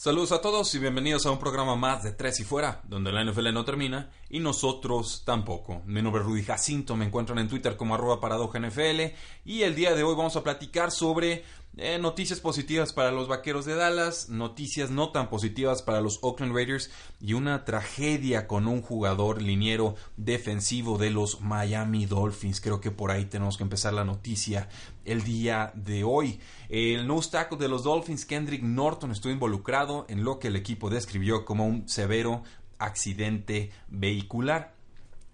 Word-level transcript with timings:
Saludos 0.00 0.32
a 0.32 0.40
todos 0.40 0.74
y 0.74 0.78
bienvenidos 0.78 1.26
a 1.26 1.30
un 1.30 1.38
programa 1.38 1.76
más 1.76 2.02
de 2.02 2.12
Tres 2.12 2.40
y 2.40 2.44
Fuera, 2.44 2.80
donde 2.88 3.12
la 3.12 3.22
NFL 3.22 3.52
no 3.52 3.66
termina 3.66 4.08
y 4.30 4.38
nosotros 4.38 5.24
tampoco. 5.26 5.82
Mi 5.84 6.00
nombre 6.00 6.22
es 6.22 6.26
Rudy 6.26 6.42
Jacinto, 6.42 6.96
me 6.96 7.04
encuentran 7.04 7.38
en 7.38 7.48
Twitter 7.48 7.76
como 7.76 7.94
arroba 7.94 8.18
NFL 8.18 9.14
y 9.44 9.60
el 9.60 9.74
día 9.74 9.94
de 9.94 10.02
hoy 10.02 10.14
vamos 10.14 10.36
a 10.36 10.42
platicar 10.42 10.90
sobre 10.90 11.44
eh, 11.76 11.98
noticias 11.98 12.40
positivas 12.40 12.92
para 12.92 13.12
los 13.12 13.28
Vaqueros 13.28 13.64
de 13.64 13.76
Dallas, 13.76 14.28
noticias 14.28 14.90
no 14.90 15.12
tan 15.12 15.30
positivas 15.30 15.82
para 15.82 16.00
los 16.00 16.18
Oakland 16.20 16.52
Raiders 16.52 16.90
y 17.20 17.34
una 17.34 17.64
tragedia 17.64 18.48
con 18.48 18.66
un 18.66 18.82
jugador 18.82 19.40
liniero 19.40 19.94
defensivo 20.16 20.98
de 20.98 21.10
los 21.10 21.40
Miami 21.40 22.06
Dolphins. 22.06 22.60
Creo 22.60 22.80
que 22.80 22.90
por 22.90 23.12
ahí 23.12 23.26
tenemos 23.26 23.56
que 23.56 23.62
empezar 23.62 23.92
la 23.92 24.04
noticia 24.04 24.68
el 25.04 25.22
día 25.22 25.72
de 25.76 26.02
hoy. 26.02 26.40
El 26.68 27.06
no 27.06 27.20
tackle 27.20 27.58
de 27.58 27.68
los 27.68 27.84
Dolphins, 27.84 28.26
Kendrick 28.26 28.62
Norton, 28.62 29.12
estuvo 29.12 29.32
involucrado 29.32 30.06
en 30.08 30.24
lo 30.24 30.40
que 30.40 30.48
el 30.48 30.56
equipo 30.56 30.90
describió 30.90 31.44
como 31.44 31.66
un 31.66 31.88
severo 31.88 32.42
accidente 32.78 33.70
vehicular. 33.88 34.79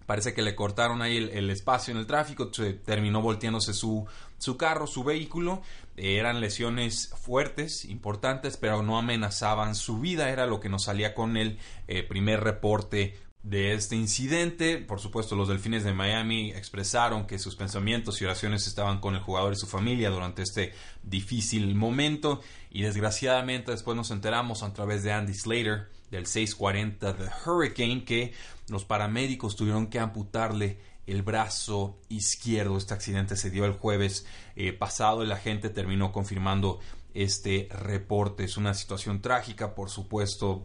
Parece 0.07 0.33
que 0.33 0.41
le 0.41 0.55
cortaron 0.55 1.01
ahí 1.01 1.17
el, 1.17 1.49
espacio 1.49 1.91
en 1.91 1.97
el 1.97 2.07
tráfico, 2.07 2.49
terminó 2.85 3.21
volteándose 3.21 3.73
su, 3.73 4.07
su 4.37 4.55
carro, 4.55 4.87
su 4.87 5.03
vehículo. 5.03 5.61
eran 5.97 6.39
lesiones 6.39 7.13
fuertes, 7.21 7.83
importantes, 7.83 8.55
pero 8.55 8.81
no 8.81 8.97
amenazaban 8.97 9.75
su 9.75 9.99
vida. 9.99 10.29
Era 10.29 10.47
lo 10.47 10.61
que 10.61 10.69
nos 10.69 10.85
salía 10.85 11.13
con 11.13 11.35
el 11.35 11.59
eh, 11.89 12.03
primer 12.03 12.41
reporte 12.41 13.19
de 13.43 13.73
este 13.73 13.97
incidente. 13.97 14.77
Por 14.77 15.01
supuesto, 15.01 15.35
los 15.35 15.49
Delfines 15.49 15.83
de 15.83 15.93
Miami 15.93 16.51
expresaron 16.51 17.27
que 17.27 17.37
sus 17.37 17.57
pensamientos 17.57 18.21
y 18.21 18.25
oraciones 18.25 18.65
estaban 18.65 19.01
con 19.01 19.13
el 19.15 19.21
jugador 19.21 19.53
y 19.53 19.57
su 19.57 19.67
familia 19.67 20.09
durante 20.09 20.41
este 20.41 20.73
difícil 21.03 21.75
momento. 21.75 22.41
Y 22.71 22.83
desgraciadamente 22.83 23.71
después 23.71 23.97
nos 23.97 24.11
enteramos 24.11 24.63
a 24.63 24.73
través 24.73 25.03
de 25.03 25.11
Andy 25.11 25.33
Slater 25.33 25.89
del 26.11 26.25
640 26.25 27.13
de 27.13 27.29
Hurricane 27.45 28.05
que 28.05 28.33
los 28.69 28.85
paramédicos 28.85 29.55
tuvieron 29.55 29.87
que 29.87 29.99
amputarle 29.99 30.79
el 31.05 31.23
brazo 31.23 31.99
izquierdo. 32.09 32.77
Este 32.77 32.93
accidente 32.93 33.35
se 33.37 33.49
dio 33.49 33.65
el 33.65 33.73
jueves 33.73 34.25
eh, 34.55 34.73
pasado 34.73 35.23
y 35.23 35.27
la 35.27 35.37
gente 35.37 35.69
terminó 35.69 36.11
confirmando 36.11 36.79
este 37.13 37.69
reporte. 37.71 38.43
Es 38.43 38.57
una 38.57 38.73
situación 38.73 39.21
trágica, 39.21 39.73
por 39.73 39.89
supuesto, 39.89 40.63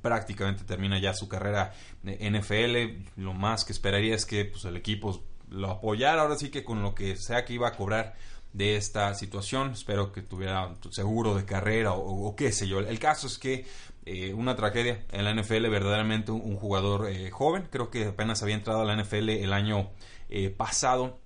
prácticamente 0.00 0.64
termina 0.64 0.98
ya 0.98 1.12
su 1.12 1.28
carrera 1.28 1.74
NFL. 2.02 3.20
Lo 3.20 3.34
más 3.34 3.64
que 3.64 3.72
esperaría 3.72 4.14
es 4.14 4.24
que 4.24 4.44
pues, 4.46 4.64
el 4.64 4.76
equipo 4.76 5.22
lo 5.50 5.70
apoyara 5.70 6.22
ahora 6.22 6.36
sí 6.36 6.50
que 6.50 6.64
con 6.64 6.82
lo 6.82 6.94
que 6.94 7.16
sea 7.16 7.44
que 7.44 7.52
iba 7.52 7.68
a 7.68 7.76
cobrar 7.76 8.14
de 8.54 8.76
esta 8.76 9.12
situación. 9.14 9.72
Espero 9.72 10.10
que 10.12 10.22
tuviera 10.22 10.74
seguro 10.90 11.34
de 11.34 11.44
carrera 11.44 11.92
o, 11.92 12.34
qué 12.34 12.52
sé 12.52 12.66
yo. 12.66 12.80
El 12.80 12.98
caso 12.98 13.26
es 13.26 13.38
que 13.38 13.66
eh, 14.06 14.34
una 14.34 14.54
tragedia 14.54 15.02
en 15.12 15.24
la 15.24 15.32
NFL, 15.32 15.66
verdaderamente 15.68 16.30
un, 16.30 16.56
jugador 16.56 17.08
eh, 17.08 17.30
joven, 17.30 17.68
creo 17.70 17.90
que 17.90 18.04
apenas 18.04 18.42
había 18.42 18.54
entrado 18.54 18.82
a 18.82 18.84
la 18.84 19.02
NFL 19.02 19.30
el 19.30 19.52
año 19.52 19.90
eh, 20.28 20.50
pasado. 20.50 21.20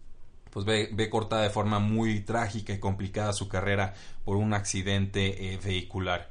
Pues 0.50 0.65
ve, 0.65 0.89
ve, 0.93 1.11
cortada 1.11 1.43
de 1.43 1.50
forma 1.50 1.78
muy 1.78 2.21
trágica 2.21 2.72
y 2.72 2.78
complicada 2.78 3.33
su 3.33 3.49
carrera 3.49 3.94
por 4.25 4.37
un 4.37 4.55
accidente 4.55 5.59
vehicular. 5.62 6.31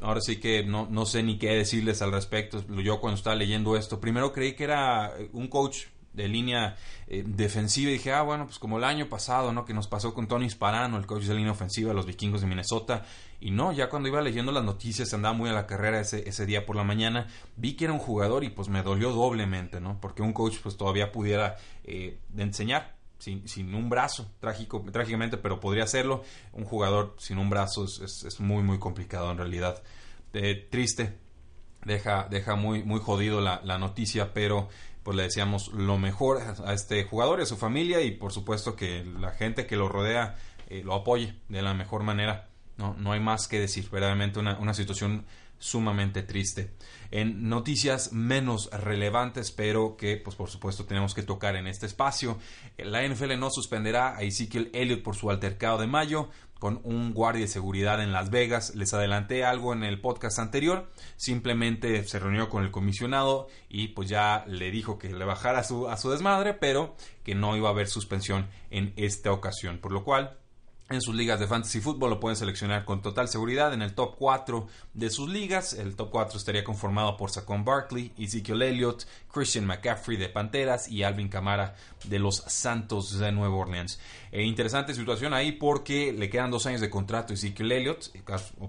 ahora 0.00 0.20
sí 0.20 0.36
que 0.36 0.62
no, 0.62 0.86
no 0.88 1.04
sé 1.04 1.22
ni 1.24 1.36
qué 1.36 1.52
decirles 1.52 2.00
al 2.00 2.12
respecto. 2.12 2.64
Yo 2.80 3.00
cuando 3.00 3.16
estaba 3.16 3.34
leyendo 3.34 3.76
esto, 3.76 4.00
primero 4.00 4.32
creí 4.32 4.52
que 4.54 4.64
era 4.64 5.14
un 5.32 5.48
coach 5.48 5.86
de 6.12 6.28
línea 6.28 6.76
defensiva 7.08 7.90
y 7.90 7.94
dije, 7.94 8.12
ah, 8.12 8.22
bueno, 8.22 8.46
pues 8.46 8.60
como 8.60 8.78
el 8.78 8.84
año 8.84 9.08
pasado, 9.08 9.52
¿no? 9.52 9.64
Que 9.64 9.74
nos 9.74 9.88
pasó 9.88 10.14
con 10.14 10.28
Tony 10.28 10.48
Sparano, 10.48 10.96
el 10.96 11.06
coach 11.06 11.24
de 11.24 11.34
línea 11.34 11.52
ofensiva 11.52 11.88
de 11.88 11.96
los 11.96 12.06
vikingos 12.06 12.40
de 12.40 12.46
Minnesota. 12.46 13.04
Y 13.40 13.52
no, 13.52 13.72
ya 13.72 13.88
cuando 13.88 14.08
iba 14.08 14.20
leyendo 14.20 14.50
las 14.50 14.64
noticias, 14.64 15.14
andaba 15.14 15.34
muy 15.34 15.48
a 15.48 15.52
la 15.52 15.66
carrera 15.66 16.00
ese, 16.00 16.28
ese 16.28 16.44
día 16.44 16.66
por 16.66 16.74
la 16.74 16.82
mañana, 16.82 17.28
vi 17.56 17.74
que 17.74 17.84
era 17.84 17.92
un 17.92 18.00
jugador 18.00 18.42
y 18.42 18.50
pues 18.50 18.68
me 18.68 18.82
dolió 18.82 19.12
doblemente, 19.12 19.80
¿no? 19.80 20.00
Porque 20.00 20.22
un 20.22 20.32
coach 20.32 20.56
pues 20.62 20.76
todavía 20.76 21.12
pudiera 21.12 21.56
eh, 21.84 22.18
enseñar. 22.36 22.96
Sin, 23.18 23.48
sin, 23.48 23.74
un 23.74 23.88
brazo, 23.90 24.30
trágico, 24.38 24.84
trágicamente, 24.92 25.38
pero 25.38 25.58
podría 25.58 25.82
hacerlo. 25.82 26.22
Un 26.52 26.64
jugador 26.64 27.16
sin 27.18 27.38
un 27.38 27.50
brazo 27.50 27.84
es, 27.84 27.98
es, 28.24 28.38
muy, 28.38 28.62
muy 28.62 28.78
complicado 28.78 29.32
en 29.32 29.38
realidad. 29.38 29.82
Eh, 30.34 30.68
triste, 30.70 31.18
deja, 31.84 32.28
deja 32.30 32.54
muy, 32.54 32.84
muy 32.84 33.00
jodido 33.00 33.40
la, 33.40 33.60
la 33.64 33.76
noticia, 33.76 34.32
pero 34.32 34.68
pues 35.02 35.16
le 35.16 35.22
deseamos 35.22 35.72
lo 35.72 35.98
mejor 35.98 36.42
a 36.64 36.74
este 36.74 37.02
jugador 37.04 37.40
y 37.40 37.42
a 37.42 37.46
su 37.46 37.56
familia 37.56 38.02
y 38.02 38.10
por 38.10 38.30
supuesto 38.30 38.76
que 38.76 39.04
la 39.04 39.30
gente 39.30 39.66
que 39.66 39.74
lo 39.74 39.88
rodea 39.88 40.36
eh, 40.68 40.82
lo 40.84 40.92
apoye 40.92 41.34
de 41.48 41.62
la 41.62 41.72
mejor 41.72 42.02
manera. 42.02 42.47
No, 42.78 42.94
no 42.98 43.12
hay 43.12 43.20
más 43.20 43.48
que 43.48 43.60
decir, 43.60 43.88
verdaderamente 43.90 44.38
una, 44.38 44.58
una 44.58 44.72
situación 44.72 45.26
sumamente 45.58 46.22
triste. 46.22 46.70
En 47.10 47.48
noticias 47.48 48.12
menos 48.12 48.70
relevantes, 48.70 49.50
pero 49.50 49.96
que 49.96 50.16
pues 50.16 50.36
por 50.36 50.50
supuesto 50.50 50.84
tenemos 50.84 51.14
que 51.14 51.22
tocar 51.22 51.56
en 51.56 51.66
este 51.66 51.86
espacio, 51.86 52.38
la 52.76 53.06
NFL 53.06 53.38
no 53.38 53.50
suspenderá 53.50 54.16
a 54.16 54.22
Ezekiel 54.22 54.70
Elliott 54.72 55.02
por 55.02 55.16
su 55.16 55.30
altercado 55.30 55.78
de 55.78 55.86
mayo 55.86 56.28
con 56.58 56.80
un 56.82 57.14
guardia 57.14 57.42
de 57.42 57.48
seguridad 57.48 58.02
en 58.02 58.12
Las 58.12 58.30
Vegas. 58.30 58.74
Les 58.74 58.92
adelanté 58.92 59.44
algo 59.44 59.72
en 59.72 59.84
el 59.84 60.00
podcast 60.00 60.38
anterior. 60.38 60.90
Simplemente 61.16 62.04
se 62.04 62.18
reunió 62.18 62.48
con 62.48 62.64
el 62.64 62.70
comisionado 62.70 63.48
y 63.68 63.88
pues 63.88 64.08
ya 64.08 64.44
le 64.46 64.70
dijo 64.70 64.98
que 64.98 65.08
le 65.08 65.24
bajara 65.24 65.60
a 65.60 65.64
su, 65.64 65.88
a 65.88 65.96
su 65.96 66.10
desmadre, 66.10 66.54
pero 66.54 66.96
que 67.22 67.34
no 67.34 67.56
iba 67.56 67.68
a 67.68 67.72
haber 67.72 67.86
suspensión 67.86 68.48
en 68.70 68.92
esta 68.96 69.32
ocasión. 69.32 69.78
Por 69.78 69.92
lo 69.92 70.04
cual 70.04 70.37
en 70.90 71.02
sus 71.02 71.14
ligas 71.14 71.38
de 71.38 71.46
fantasy 71.46 71.80
fútbol 71.80 72.10
lo 72.10 72.20
pueden 72.20 72.36
seleccionar 72.36 72.84
con 72.84 73.02
total 73.02 73.28
seguridad 73.28 73.74
en 73.74 73.82
el 73.82 73.94
top 73.94 74.16
4 74.16 74.66
de 74.94 75.10
sus 75.10 75.28
ligas. 75.28 75.74
El 75.74 75.96
top 75.96 76.10
4 76.10 76.38
estaría 76.38 76.64
conformado 76.64 77.16
por 77.16 77.30
Saquon 77.30 77.64
Barkley, 77.64 78.12
Ezekiel 78.18 78.62
Elliott, 78.62 79.04
Christian 79.30 79.66
McCaffrey 79.66 80.16
de 80.16 80.28
Panteras 80.28 80.88
y 80.88 81.02
Alvin 81.02 81.28
Camara 81.28 81.74
de 82.04 82.18
los 82.18 82.36
Santos 82.46 83.18
de 83.18 83.32
Nueva 83.32 83.56
Orleans. 83.56 84.00
Eh, 84.32 84.42
interesante 84.42 84.94
situación 84.94 85.34
ahí 85.34 85.52
porque 85.52 86.12
le 86.12 86.30
quedan 86.30 86.50
dos 86.50 86.66
años 86.66 86.80
de 86.80 86.90
contrato 86.90 87.32
a 87.32 87.34
Ezekiel 87.34 87.72
Elliott, 87.72 88.10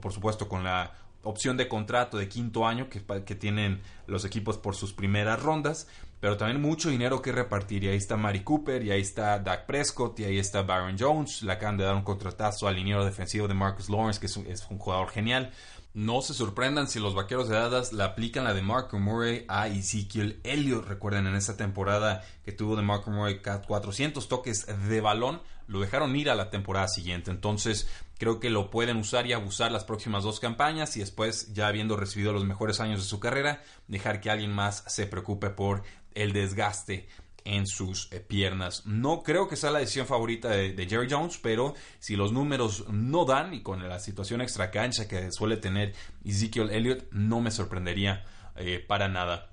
por 0.01 0.11
supuesto 0.11 0.49
con 0.49 0.63
la 0.63 0.93
opción 1.23 1.57
de 1.57 1.67
contrato 1.67 2.17
de 2.17 2.27
quinto 2.27 2.65
año 2.65 2.89
que, 2.89 3.03
que 3.25 3.35
tienen 3.35 3.81
los 4.07 4.25
equipos 4.25 4.57
por 4.57 4.75
sus 4.75 4.93
primeras 4.93 5.41
rondas 5.41 5.87
pero 6.19 6.35
también 6.35 6.61
mucho 6.61 6.89
dinero 6.89 7.21
que 7.21 7.31
repartir. 7.31 7.83
Y 7.83 7.89
ahí 7.89 7.97
está 7.97 8.17
Mari 8.17 8.41
Cooper, 8.41 8.83
y 8.83 8.91
ahí 8.91 9.01
está 9.01 9.39
Dak 9.39 9.65
Prescott, 9.65 10.19
y 10.19 10.25
ahí 10.25 10.37
está 10.37 10.63
Byron 10.63 10.97
Jones. 10.99 11.41
Le 11.43 11.53
acaban 11.53 11.77
de 11.77 11.85
dar 11.85 11.95
un 11.95 12.03
contratazo 12.03 12.67
al 12.67 12.75
liniero 12.75 13.05
defensivo 13.05 13.47
de 13.47 13.53
Marcus 13.53 13.89
Lawrence, 13.89 14.19
que 14.19 14.25
es 14.25 14.67
un, 14.69 14.77
jugador 14.77 15.09
genial. 15.09 15.51
No 15.93 16.21
se 16.21 16.35
sorprendan 16.35 16.87
si 16.87 16.99
los 16.99 17.15
vaqueros 17.15 17.49
de 17.49 17.55
Dallas 17.55 17.93
le 17.93 18.03
aplican 18.03 18.43
la 18.43 18.53
de 18.53 18.61
Marco 18.61 18.99
Murray 18.99 19.45
a 19.47 19.67
Ezekiel 19.67 20.39
Elliott. 20.43 20.87
Recuerden, 20.87 21.25
en 21.25 21.35
esa 21.35 21.57
temporada 21.57 22.23
que 22.45 22.51
tuvo 22.51 22.75
de 22.75 22.83
Marco 22.83 23.09
Murray 23.09 23.41
400 23.41 24.27
toques 24.27 24.67
de 24.87 25.01
balón, 25.01 25.41
lo 25.65 25.79
dejaron 25.79 26.15
ir 26.15 26.29
a 26.29 26.35
la 26.35 26.51
temporada 26.51 26.87
siguiente. 26.87 27.31
Entonces, 27.31 27.89
creo 28.19 28.39
que 28.39 28.51
lo 28.51 28.69
pueden 28.69 28.97
usar 28.97 29.25
y 29.25 29.33
abusar 29.33 29.71
las 29.71 29.83
próximas 29.83 30.23
dos 30.23 30.39
campañas 30.39 30.95
y 30.95 30.99
después, 30.99 31.53
ya 31.53 31.67
habiendo 31.67 31.97
recibido 31.97 32.33
los 32.33 32.45
mejores 32.45 32.79
años 32.79 32.99
de 32.99 33.07
su 33.07 33.19
carrera, 33.19 33.63
dejar 33.87 34.21
que 34.21 34.29
alguien 34.29 34.51
más 34.51 34.83
se 34.85 35.07
preocupe 35.07 35.49
por 35.49 35.81
el 36.13 36.33
desgaste 36.33 37.07
en 37.49 37.65
sus 37.65 38.11
eh, 38.11 38.19
piernas. 38.19 38.85
No 38.85 39.23
creo 39.23 39.47
que 39.47 39.55
sea 39.55 39.71
la 39.71 39.79
decisión 39.79 40.05
favorita 40.05 40.49
de, 40.49 40.87
Jerry 40.87 41.07
Jones, 41.09 41.39
pero 41.41 41.73
si 41.99 42.15
los 42.15 42.31
números 42.31 42.85
no 42.89 43.25
dan 43.25 43.53
y 43.53 43.61
con 43.61 43.87
la 43.87 43.99
situación 43.99 44.41
extra 44.41 44.69
cancha 44.69 45.07
que 45.07 45.31
suele 45.31 45.57
tener 45.57 45.93
Ezekiel 46.23 46.69
Elliott, 46.69 47.11
no 47.11 47.41
me 47.41 47.51
sorprendería 47.51 48.23
eh, 48.55 48.83
para 48.87 49.07
nada. 49.07 49.49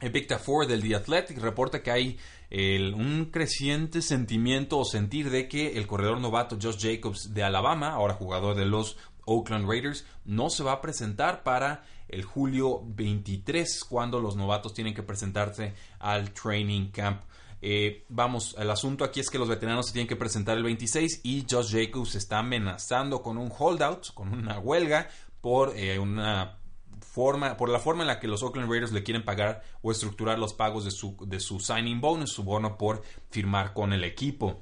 Epicta 0.00 0.38
Ford 0.38 0.68
del 0.68 0.82
The 0.82 0.96
Athletic 0.96 1.38
reporta 1.38 1.82
que 1.82 1.90
hay 1.90 2.18
un 2.50 3.30
creciente 3.32 4.02
sentimiento 4.02 4.78
o 4.78 4.84
sentir 4.84 5.30
de 5.30 5.48
que 5.48 5.78
el 5.78 5.86
corredor 5.86 6.20
novato 6.20 6.58
Josh 6.60 6.78
Jacobs 6.78 7.34
de 7.34 7.42
Alabama, 7.42 7.88
ahora 7.88 8.14
jugador 8.14 8.54
de 8.54 8.66
los 8.66 8.96
Oakland 9.26 9.68
Raiders, 9.68 10.06
no 10.24 10.48
se 10.48 10.62
va 10.64 10.72
a 10.72 10.80
presentar 10.80 11.42
para 11.42 11.84
el 12.08 12.24
julio 12.24 12.82
23, 12.84 13.84
cuando 13.84 14.20
los 14.20 14.36
novatos 14.36 14.72
tienen 14.72 14.94
que 14.94 15.02
presentarse 15.02 15.74
al 15.98 16.32
training 16.32 16.90
camp. 16.90 17.22
Eh, 17.62 18.04
vamos, 18.08 18.54
el 18.58 18.70
asunto 18.70 19.04
aquí 19.04 19.20
es 19.20 19.30
que 19.30 19.38
los 19.38 19.48
veteranos 19.48 19.86
se 19.86 19.92
tienen 19.92 20.08
que 20.08 20.16
presentar 20.16 20.56
el 20.56 20.62
26 20.62 21.20
y 21.24 21.46
Josh 21.50 21.72
Jacobs 21.72 22.14
está 22.14 22.38
amenazando 22.38 23.22
con 23.22 23.38
un 23.38 23.50
holdout, 23.56 24.12
con 24.14 24.32
una 24.32 24.58
huelga 24.58 25.08
por 25.40 25.76
eh, 25.76 25.98
una 25.98 26.58
forma, 27.00 27.56
por 27.56 27.70
la 27.70 27.78
forma 27.78 28.02
en 28.02 28.08
la 28.08 28.20
que 28.20 28.28
los 28.28 28.42
Oakland 28.42 28.70
Raiders 28.70 28.92
le 28.92 29.02
quieren 29.02 29.24
pagar 29.24 29.62
o 29.82 29.90
estructurar 29.90 30.38
los 30.38 30.52
pagos 30.52 30.84
de 30.84 30.90
su, 30.90 31.16
de 31.26 31.40
su 31.40 31.60
signing 31.60 32.00
bonus, 32.00 32.32
su 32.32 32.44
bono 32.44 32.76
por 32.76 33.02
firmar 33.30 33.72
con 33.72 33.92
el 33.92 34.04
equipo. 34.04 34.60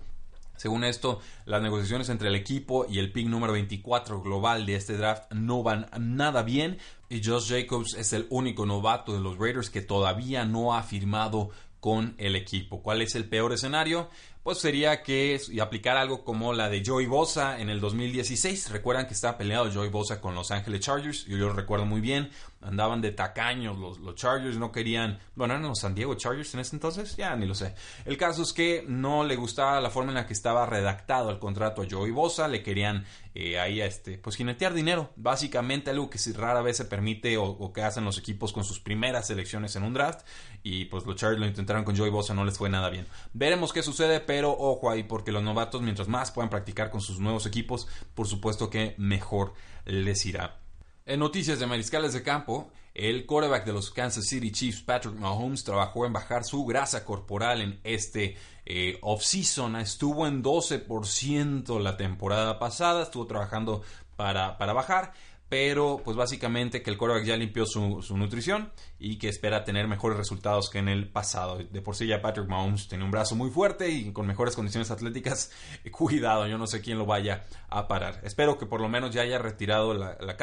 Según 0.56 0.84
esto, 0.84 1.20
las 1.46 1.62
negociaciones 1.62 2.08
entre 2.08 2.28
el 2.28 2.34
equipo 2.34 2.86
y 2.88 2.98
el 2.98 3.12
pick 3.12 3.26
número 3.26 3.52
24 3.52 4.22
global 4.22 4.66
de 4.66 4.76
este 4.76 4.96
draft 4.96 5.32
no 5.32 5.62
van 5.62 5.86
nada 5.98 6.42
bien 6.42 6.78
y 7.08 7.22
Josh 7.22 7.50
Jacobs 7.50 7.94
es 7.94 8.12
el 8.12 8.26
único 8.30 8.64
novato 8.64 9.12
de 9.12 9.20
los 9.20 9.36
Raiders 9.36 9.70
que 9.70 9.82
todavía 9.82 10.44
no 10.44 10.74
ha 10.74 10.82
firmado 10.82 11.50
con 11.80 12.14
el 12.18 12.34
equipo. 12.34 12.82
¿Cuál 12.82 13.02
es 13.02 13.14
el 13.14 13.28
peor 13.28 13.52
escenario? 13.52 14.08
Pues 14.44 14.58
sería 14.58 15.02
que 15.02 15.40
aplicar 15.58 15.96
algo 15.96 16.22
como 16.22 16.52
la 16.52 16.68
de 16.68 16.82
Joey 16.84 17.06
Bosa 17.06 17.58
en 17.58 17.70
el 17.70 17.80
2016. 17.80 18.72
Recuerdan 18.72 19.06
que 19.06 19.14
estaba 19.14 19.38
peleado 19.38 19.72
Joey 19.72 19.88
Bosa 19.88 20.20
con 20.20 20.34
Los 20.34 20.50
Ángeles 20.50 20.80
Chargers. 20.80 21.24
Yo 21.24 21.38
lo 21.38 21.54
recuerdo 21.54 21.86
muy 21.86 22.02
bien 22.02 22.28
andaban 22.64 23.00
de 23.00 23.12
tacaños 23.12 23.78
los, 23.78 23.98
los, 23.98 24.14
Chargers, 24.14 24.56
no 24.56 24.72
querían, 24.72 25.18
bueno, 25.34 25.54
eran 25.54 25.68
los 25.68 25.78
San 25.78 25.94
Diego 25.94 26.14
Chargers 26.14 26.54
en 26.54 26.60
ese 26.60 26.76
entonces, 26.76 27.16
ya 27.16 27.36
ni 27.36 27.46
lo 27.46 27.54
sé. 27.54 27.74
El 28.04 28.16
caso 28.16 28.42
es 28.42 28.52
que 28.52 28.84
no 28.88 29.24
le 29.24 29.36
gustaba 29.36 29.80
la 29.80 29.90
forma 29.90 30.10
en 30.10 30.16
la 30.16 30.26
que 30.26 30.32
estaba 30.32 30.66
redactado 30.66 31.30
el 31.30 31.38
contrato 31.38 31.82
a 31.82 31.86
Joey 31.88 32.10
Bosa, 32.10 32.48
le 32.48 32.62
querían 32.62 33.04
eh, 33.34 33.58
ahí, 33.58 33.80
este, 33.80 34.16
pues 34.16 34.36
jinetear 34.36 34.74
dinero, 34.74 35.10
básicamente 35.16 35.90
algo 35.90 36.08
que 36.08 36.18
rara 36.34 36.62
vez 36.62 36.76
se 36.76 36.84
permite 36.84 37.36
o, 37.36 37.72
que 37.72 37.82
hacen 37.82 38.04
los 38.04 38.16
equipos 38.16 38.52
con 38.52 38.62
sus 38.62 38.78
primeras 38.78 39.26
selecciones 39.26 39.74
en 39.74 39.82
un 39.82 39.92
draft, 39.92 40.24
y 40.62 40.84
pues 40.84 41.04
los 41.04 41.16
Chargers 41.16 41.40
lo 41.40 41.46
intentaron 41.46 41.82
con 41.82 41.96
Joey 41.96 42.10
Bosa, 42.10 42.32
no 42.32 42.44
les 42.44 42.56
fue 42.56 42.70
nada 42.70 42.90
bien. 42.90 43.06
Veremos 43.32 43.72
qué 43.72 43.82
sucede, 43.82 44.20
pero 44.20 44.52
ojo 44.56 44.88
ahí, 44.88 45.02
porque 45.02 45.32
los 45.32 45.42
novatos, 45.42 45.82
mientras 45.82 46.06
más 46.06 46.30
puedan 46.30 46.48
practicar 46.48 46.90
con 46.90 47.00
sus 47.00 47.18
nuevos 47.18 47.44
equipos, 47.44 47.88
por 48.14 48.28
supuesto 48.28 48.70
que 48.70 48.94
mejor 48.98 49.54
les 49.84 50.24
irá. 50.26 50.60
En 51.04 51.18
noticias 51.18 51.58
de 51.58 51.66
mariscales 51.66 52.12
de 52.12 52.22
campo, 52.22 52.70
el 52.94 53.26
quarterback 53.26 53.66
de 53.66 53.72
los 53.72 53.90
Kansas 53.90 54.26
City 54.26 54.52
Chiefs, 54.52 54.82
Patrick 54.82 55.16
Mahomes, 55.16 55.64
trabajó 55.64 56.06
en 56.06 56.12
bajar 56.12 56.44
su 56.44 56.64
grasa 56.64 57.04
corporal 57.04 57.60
en 57.60 57.80
este 57.82 58.36
eh, 58.64 58.98
off-season. 59.02 59.76
Estuvo 59.76 60.26
en 60.28 60.42
12% 60.42 61.80
la 61.80 61.96
temporada 61.96 62.58
pasada, 62.60 63.02
estuvo 63.02 63.26
trabajando 63.26 63.82
para, 64.16 64.56
para 64.58 64.72
bajar 64.72 65.12
pero 65.48 66.00
pues 66.04 66.16
básicamente 66.16 66.82
que 66.82 66.90
el 66.90 66.96
quarterback 66.96 67.26
ya 67.26 67.36
limpió 67.36 67.66
su, 67.66 68.02
su, 68.02 68.16
nutrición 68.16 68.72
y 68.98 69.18
que 69.18 69.28
espera 69.28 69.64
tener 69.64 69.86
mejores 69.86 70.16
resultados 70.16 70.70
que 70.70 70.78
en 70.78 70.88
el 70.88 71.08
pasado. 71.08 71.58
De 71.58 71.82
por 71.82 71.96
sí 71.96 72.06
ya 72.06 72.22
Patrick 72.22 72.48
Mahomes 72.48 72.88
tiene 72.88 73.04
un 73.04 73.10
brazo 73.10 73.36
muy 73.36 73.50
fuerte 73.50 73.90
y 73.90 74.12
con 74.12 74.26
mejores 74.26 74.56
condiciones 74.56 74.90
atléticas. 74.90 75.50
Cuidado, 75.92 76.46
yo 76.46 76.58
no 76.58 76.66
sé 76.66 76.80
quién 76.80 76.98
lo 76.98 77.06
vaya 77.06 77.44
a 77.68 77.86
parar. 77.88 78.20
Espero 78.24 78.58
que 78.58 78.66
por 78.66 78.80
lo 78.80 78.88
menos 78.88 79.14
ya 79.14 79.22
haya 79.22 79.38
retirado 79.38 79.94
la, 79.94 80.16
la 80.20 80.36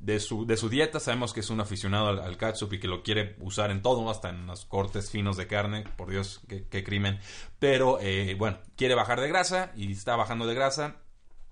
de 0.00 0.20
su, 0.20 0.46
de 0.46 0.56
su 0.56 0.68
dieta. 0.68 1.00
Sabemos 1.00 1.32
que 1.32 1.40
es 1.40 1.50
un 1.50 1.60
aficionado 1.60 2.08
al, 2.08 2.20
al 2.20 2.36
y 2.70 2.78
que 2.78 2.88
lo 2.88 3.02
quiere 3.02 3.36
usar 3.40 3.70
en 3.70 3.82
todo, 3.82 4.08
hasta 4.10 4.28
en 4.28 4.46
los 4.46 4.66
cortes 4.66 5.10
finos 5.10 5.36
de 5.36 5.46
carne. 5.46 5.84
Por 5.96 6.10
Dios, 6.10 6.40
qué, 6.48 6.66
qué 6.68 6.84
crimen. 6.84 7.18
Pero 7.58 7.98
eh, 8.00 8.34
bueno, 8.38 8.58
quiere 8.76 8.94
bajar 8.94 9.20
de 9.20 9.28
grasa 9.28 9.72
y 9.74 9.90
está 9.90 10.14
bajando 10.16 10.46
de 10.46 10.54
grasa 10.54 10.96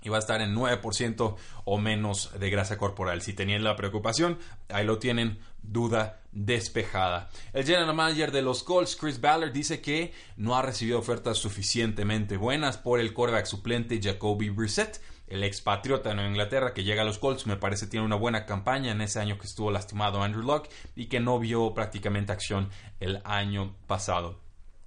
y 0.05 0.11
va 0.11 0.19
a 0.19 0.21
estar 0.21 0.41
en 0.43 0.55
9% 0.55 1.37
o 1.65 1.79
menos 1.79 2.31
de 2.39 2.51
grasa 2.51 2.79
corporal. 2.79 3.23
Si 3.23 3.33
tenían 3.33 3.65
la 3.65 3.75
preocupación, 3.75 4.39
ahí 4.69 4.85
lo 4.85 4.99
tienen, 4.99 5.39
duda 5.63 6.21
despejada. 6.31 7.31
El 7.53 7.65
general 7.65 7.95
manager 7.95 8.31
de 8.31 8.43
los 8.43 8.63
Colts, 8.63 8.97
Chris 8.97 9.21
Ballard, 9.21 9.53
dice 9.53 9.81
que 9.81 10.13
no 10.37 10.57
ha 10.57 10.63
recibido 10.63 10.99
ofertas 10.99 11.39
suficientemente 11.39 12.37
buenas 12.37 12.77
por 12.77 13.01
el 13.01 13.15
quarterback 13.15 13.47
suplente 13.47 14.01
Jacoby 14.01 14.51
Brissett. 14.51 15.01
El 15.27 15.43
expatriota 15.43 16.11
de 16.11 16.17
Nueva 16.17 16.31
Inglaterra 16.31 16.75
que 16.75 16.85
llega 16.85 17.01
a 17.01 17.05
los 17.07 17.19
Colts 17.19 17.47
me 17.47 17.57
parece 17.57 17.87
tiene 17.87 18.05
una 18.05 18.17
buena 18.17 18.45
campaña 18.45 18.93
en 18.93 19.01
ese 19.01 19.21
año 19.21 19.39
que 19.39 19.47
estuvo 19.47 19.71
lastimado 19.71 20.23
Andrew 20.23 20.45
Locke 20.45 20.69
y 20.95 21.07
que 21.07 21.19
no 21.19 21.39
vio 21.39 21.73
prácticamente 21.73 22.33
acción 22.33 22.69
el 23.01 23.23
año 23.25 23.75
pasado. 23.87 24.44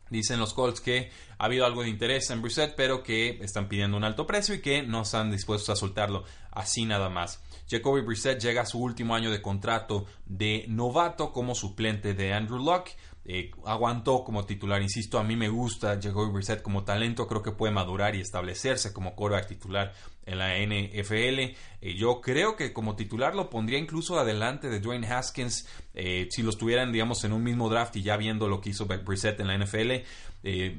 Dicen 0.10 0.40
los 0.40 0.54
Colts 0.54 0.82
que 0.82 1.12
ha 1.38 1.46
habido 1.46 1.66
algo 1.66 1.84
de 1.84 1.90
interés 1.90 2.30
en 2.30 2.42
Brissett, 2.42 2.76
pero 2.76 3.04
que 3.04 3.40
están 3.42 3.68
pidiendo 3.68 3.98
un 3.98 4.04
alto 4.04 4.26
precio 4.26 4.56
y 4.56 4.62
que 4.62 4.84
no 4.84 5.02
están 5.02 5.32
dispuestos 5.32 5.70
a 5.70 5.76
soltarlo 5.76 6.24
así 6.52 6.86
nada 6.86 7.10
más. 7.10 7.42
Jacoby 7.70 8.02
Brissett 8.02 8.42
llega 8.42 8.62
a 8.62 8.66
su 8.66 8.80
último 8.80 9.14
año 9.16 9.30
de 9.30 9.42
contrato 9.42 10.06
de 10.26 10.66
novato 10.70 11.34
como 11.34 11.54
suplente 11.54 12.14
de 12.14 12.34
Andrew 12.34 12.60
Luck. 12.60 12.90
Eh, 13.30 13.52
aguantó 13.66 14.24
como 14.24 14.46
titular, 14.46 14.82
insisto, 14.82 15.20
a 15.20 15.24
mí 15.24 15.36
me 15.36 15.50
gusta 15.50 16.00
Jacoby 16.02 16.32
Brissett 16.32 16.62
como 16.62 16.86
talento, 16.86 17.28
creo 17.28 17.44
que 17.44 17.52
puede 17.52 17.74
madurar 17.74 18.16
y 18.16 18.22
establecerse 18.22 18.94
como 18.94 19.16
quarterback 19.16 19.50
titular 19.50 19.94
en 20.26 20.38
la 20.38 20.56
NFL. 20.58 21.40
Eh, 21.82 21.96
yo 21.98 22.22
creo 22.22 22.56
que 22.56 22.72
como 22.72 22.96
titular 22.96 23.36
lo 23.36 23.50
pondría 23.50 23.80
incluso 23.80 24.18
adelante 24.18 24.70
de 24.70 24.80
Dwayne 24.80 25.06
Haskins 25.06 25.68
eh, 25.94 26.30
si 26.32 26.42
los 26.42 26.58
tuvieran, 26.58 26.94
digamos, 26.94 27.22
en 27.26 27.34
un 27.34 27.44
mismo 27.44 27.70
draft 27.70 27.98
y 27.98 28.02
ya 28.02 28.16
viendo 28.16 28.48
lo 28.48 28.62
que 28.62 28.70
hizo 28.70 28.86
Brissett 28.86 29.42
en 29.42 29.48
la 29.48 29.58
NFL. 29.58 29.92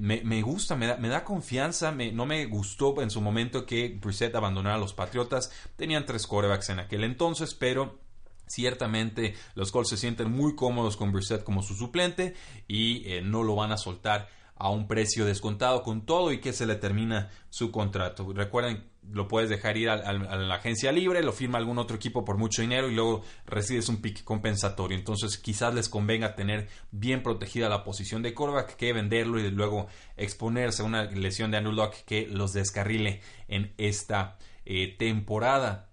Me, 0.00 0.40
gusta, 0.40 0.74
me 0.74 0.86
da, 0.86 1.24
confianza. 1.24 1.92
No 1.92 2.24
me 2.24 2.46
gustó 2.46 3.02
en 3.02 3.10
su 3.10 3.20
momento 3.20 3.66
que 3.66 3.98
Brissett 4.00 4.34
abandonara 4.34 4.76
a 4.76 4.78
los 4.78 4.94
Patriotas. 4.94 5.52
Tenían 5.76 6.06
tres 6.06 6.26
quarterbacks 6.26 6.70
en 6.70 6.78
aquel 6.78 7.04
entonces, 7.04 7.54
pero 7.54 8.07
Ciertamente 8.48 9.34
los 9.54 9.70
Colts 9.70 9.90
se 9.90 9.96
sienten 9.96 10.30
muy 10.30 10.54
cómodos 10.56 10.96
con 10.96 11.12
Brissett 11.12 11.44
como 11.44 11.62
su 11.62 11.74
suplente 11.74 12.34
y 12.66 13.08
eh, 13.08 13.22
no 13.22 13.42
lo 13.42 13.54
van 13.54 13.72
a 13.72 13.76
soltar 13.76 14.28
a 14.58 14.70
un 14.70 14.88
precio 14.88 15.24
descontado 15.24 15.82
con 15.82 16.04
todo 16.04 16.32
y 16.32 16.40
que 16.40 16.52
se 16.52 16.66
le 16.66 16.74
termina 16.74 17.30
su 17.48 17.70
contrato. 17.70 18.32
Recuerden, 18.32 18.84
lo 19.10 19.28
puedes 19.28 19.48
dejar 19.48 19.76
ir 19.76 19.88
a, 19.88 20.12
la 20.12 20.54
agencia 20.54 20.90
libre, 20.90 21.22
lo 21.22 21.32
firma 21.32 21.58
algún 21.58 21.78
otro 21.78 21.96
equipo 21.96 22.24
por 22.24 22.36
mucho 22.36 22.60
dinero 22.62 22.90
y 22.90 22.94
luego 22.94 23.22
recibes 23.46 23.88
un 23.88 24.02
pick 24.02 24.24
compensatorio. 24.24 24.98
Entonces 24.98 25.38
quizás 25.38 25.74
les 25.74 25.88
convenga 25.88 26.34
tener 26.34 26.68
bien 26.90 27.22
protegida 27.22 27.68
la 27.68 27.84
posición 27.84 28.22
de 28.22 28.34
quarterback 28.34 28.76
que 28.76 28.92
venderlo 28.92 29.38
y 29.38 29.50
luego 29.50 29.86
exponerse 30.16 30.82
a 30.82 30.86
una 30.86 31.04
lesión 31.04 31.50
de 31.50 31.58
Andrew 31.58 31.74
Luck 31.74 31.94
que 32.04 32.26
los 32.26 32.52
descarrile 32.52 33.20
en 33.46 33.72
esta 33.78 34.38
eh, 34.64 34.96
temporada. 34.98 35.88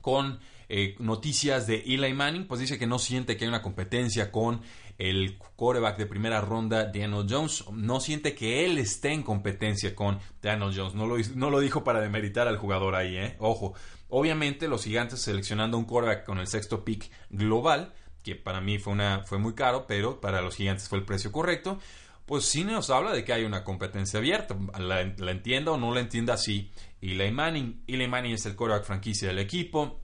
Con 0.00 0.40
eh, 0.72 0.94
noticias 1.00 1.66
de 1.66 1.82
Eli 1.84 2.14
Manning, 2.14 2.46
pues 2.46 2.60
dice 2.60 2.78
que 2.78 2.86
no 2.86 3.00
siente 3.00 3.36
que 3.36 3.44
hay 3.44 3.48
una 3.48 3.60
competencia 3.60 4.30
con 4.30 4.62
el 4.98 5.36
quarterback 5.56 5.98
de 5.98 6.06
primera 6.06 6.40
ronda, 6.40 6.84
Daniel 6.84 7.26
Jones. 7.28 7.64
No 7.72 7.98
siente 7.98 8.36
que 8.36 8.64
él 8.64 8.78
esté 8.78 9.10
en 9.12 9.24
competencia 9.24 9.96
con 9.96 10.20
Daniel 10.40 10.72
Jones. 10.72 10.94
No 10.94 11.08
lo, 11.08 11.16
no 11.34 11.50
lo 11.50 11.58
dijo 11.58 11.82
para 11.82 12.00
demeritar 12.00 12.46
al 12.46 12.56
jugador 12.56 12.94
ahí, 12.94 13.16
¿eh? 13.16 13.36
Ojo. 13.40 13.74
Obviamente, 14.10 14.68
los 14.68 14.84
gigantes 14.84 15.20
seleccionando 15.20 15.76
un 15.76 15.86
quarterback 15.86 16.24
con 16.24 16.38
el 16.38 16.46
sexto 16.46 16.84
pick 16.84 17.10
global, 17.30 17.92
que 18.22 18.36
para 18.36 18.60
mí 18.60 18.78
fue, 18.78 18.92
una, 18.92 19.24
fue 19.24 19.38
muy 19.38 19.54
caro, 19.54 19.86
pero 19.88 20.20
para 20.20 20.40
los 20.40 20.54
gigantes 20.54 20.88
fue 20.88 20.98
el 20.98 21.04
precio 21.04 21.32
correcto. 21.32 21.80
Pues 22.26 22.44
sí 22.44 22.62
nos 22.62 22.90
habla 22.90 23.12
de 23.12 23.24
que 23.24 23.32
hay 23.32 23.44
una 23.44 23.64
competencia 23.64 24.20
abierta. 24.20 24.56
La, 24.78 25.00
entienda 25.00 25.72
o 25.72 25.76
no 25.76 25.92
la 25.92 25.98
entienda 25.98 26.34
así. 26.34 26.70
Eli 27.00 27.32
Manning. 27.32 27.82
Eli 27.88 28.06
Manning 28.06 28.34
es 28.34 28.46
el 28.46 28.54
quarterback 28.54 28.86
franquicia 28.86 29.26
del 29.26 29.40
equipo 29.40 30.00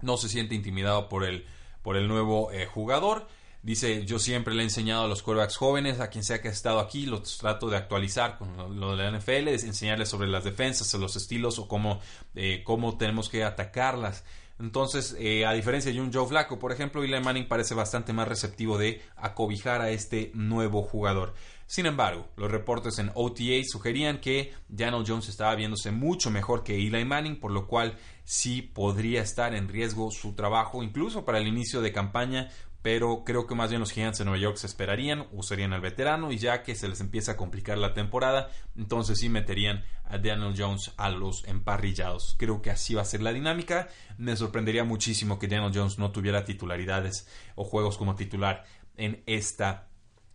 no 0.00 0.16
se 0.16 0.28
siente 0.28 0.54
intimidado 0.54 1.08
por 1.08 1.24
el, 1.24 1.46
por 1.82 1.96
el 1.96 2.08
nuevo 2.08 2.52
eh, 2.52 2.66
jugador. 2.66 3.28
Dice, 3.62 4.06
yo 4.06 4.18
siempre 4.18 4.54
le 4.54 4.62
he 4.62 4.64
enseñado 4.64 5.04
a 5.04 5.08
los 5.08 5.22
quarterbacks 5.22 5.56
jóvenes, 5.56 6.00
a 6.00 6.10
quien 6.10 6.22
sea 6.22 6.40
que 6.40 6.48
ha 6.48 6.52
estado 6.52 6.78
aquí, 6.78 7.06
los 7.06 7.38
trato 7.38 7.68
de 7.68 7.76
actualizar 7.76 8.38
con 8.38 8.78
lo, 8.78 8.96
de 8.96 9.10
la 9.10 9.18
NFL, 9.18 9.48
es 9.48 9.64
enseñarles 9.64 10.08
sobre 10.08 10.28
las 10.28 10.44
defensas, 10.44 10.94
los 10.94 11.16
estilos 11.16 11.58
o 11.58 11.66
cómo, 11.66 12.00
eh, 12.34 12.62
cómo 12.64 12.96
tenemos 12.96 13.28
que 13.28 13.42
atacarlas. 13.42 14.24
Entonces, 14.60 15.16
eh, 15.20 15.46
a 15.46 15.52
diferencia 15.52 15.92
de 15.92 16.00
un 16.00 16.12
Joe 16.12 16.26
Flacco, 16.26 16.58
por 16.58 16.72
ejemplo, 16.72 17.02
Eli 17.04 17.20
Manning 17.20 17.46
parece 17.46 17.74
bastante 17.74 18.12
más 18.12 18.26
receptivo 18.26 18.76
de 18.76 19.00
acobijar 19.16 19.80
a 19.80 19.90
este 19.90 20.32
nuevo 20.34 20.82
jugador. 20.82 21.34
Sin 21.66 21.86
embargo, 21.86 22.26
los 22.36 22.50
reportes 22.50 22.98
en 22.98 23.12
OTA 23.14 23.62
sugerían 23.64 24.20
que 24.20 24.54
Daniel 24.68 25.04
Jones 25.06 25.28
estaba 25.28 25.54
viéndose 25.54 25.92
mucho 25.92 26.30
mejor 26.30 26.64
que 26.64 26.74
Eli 26.74 27.04
Manning, 27.04 27.38
por 27.38 27.52
lo 27.52 27.66
cual 27.66 27.98
sí 28.24 28.62
podría 28.62 29.22
estar 29.22 29.54
en 29.54 29.68
riesgo 29.68 30.10
su 30.10 30.32
trabajo, 30.32 30.82
incluso 30.82 31.24
para 31.24 31.38
el 31.38 31.46
inicio 31.46 31.80
de 31.80 31.92
campaña, 31.92 32.50
pero 32.88 33.22
creo 33.22 33.46
que 33.46 33.54
más 33.54 33.68
bien 33.68 33.80
los 33.80 33.92
gigantes 33.92 34.20
de 34.20 34.24
Nueva 34.24 34.40
York 34.40 34.56
se 34.56 34.66
esperarían, 34.66 35.26
usarían 35.32 35.74
al 35.74 35.82
veterano 35.82 36.32
y 36.32 36.38
ya 36.38 36.62
que 36.62 36.74
se 36.74 36.88
les 36.88 37.02
empieza 37.02 37.32
a 37.32 37.36
complicar 37.36 37.76
la 37.76 37.92
temporada, 37.92 38.48
entonces 38.78 39.18
sí 39.18 39.28
meterían 39.28 39.84
a 40.06 40.16
Daniel 40.16 40.54
Jones 40.56 40.92
a 40.96 41.10
los 41.10 41.44
emparrillados. 41.44 42.34
Creo 42.38 42.62
que 42.62 42.70
así 42.70 42.94
va 42.94 43.02
a 43.02 43.04
ser 43.04 43.20
la 43.20 43.34
dinámica. 43.34 43.88
Me 44.16 44.34
sorprendería 44.36 44.84
muchísimo 44.84 45.38
que 45.38 45.48
Daniel 45.48 45.70
Jones 45.74 45.98
no 45.98 46.12
tuviera 46.12 46.46
titularidades 46.46 47.28
o 47.56 47.64
juegos 47.64 47.98
como 47.98 48.14
titular 48.14 48.64
en 48.96 49.22
esta 49.26 49.88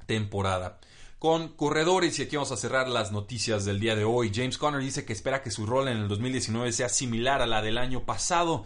temporada 0.06 0.80
con 1.18 1.48
corredores. 1.56 2.20
Y 2.20 2.22
aquí 2.22 2.36
vamos 2.36 2.52
a 2.52 2.58
cerrar 2.58 2.88
las 2.88 3.12
noticias 3.12 3.66
del 3.66 3.80
día 3.80 3.96
de 3.96 4.04
hoy. 4.04 4.32
James 4.32 4.60
Conner 4.60 4.82
dice 4.82 5.06
que 5.06 5.14
espera 5.14 5.42
que 5.42 5.50
su 5.50 5.66
rol 5.66 5.88
en 5.88 5.98
el 5.98 6.08
2019 6.08 6.72
sea 6.72 6.90
similar 6.90 7.42
a 7.42 7.48
la 7.48 7.64
del 7.64 7.80
año 7.80 8.06
pasado. 8.06 8.64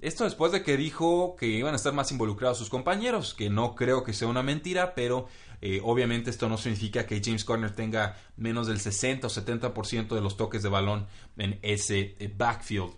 Esto 0.00 0.24
después 0.24 0.52
de 0.52 0.62
que 0.62 0.76
dijo 0.76 1.34
que 1.36 1.46
iban 1.46 1.72
a 1.72 1.76
estar 1.76 1.92
más 1.92 2.12
involucrados 2.12 2.58
sus 2.58 2.70
compañeros, 2.70 3.34
que 3.34 3.50
no 3.50 3.74
creo 3.74 4.04
que 4.04 4.12
sea 4.12 4.28
una 4.28 4.42
mentira, 4.42 4.94
pero 4.94 5.26
Eh, 5.60 5.80
obviamente 5.82 6.30
esto 6.30 6.48
no 6.48 6.56
significa 6.56 7.04
que 7.04 7.20
James 7.20 7.44
Conner 7.44 7.74
tenga 7.74 8.16
menos 8.36 8.68
del 8.68 8.78
60 8.78 9.26
o 9.26 9.30
70% 9.30 10.14
de 10.14 10.20
los 10.20 10.36
toques 10.36 10.62
de 10.62 10.68
balón 10.68 11.08
en 11.36 11.58
ese 11.62 12.14
eh, 12.20 12.32
backfield 12.32 12.92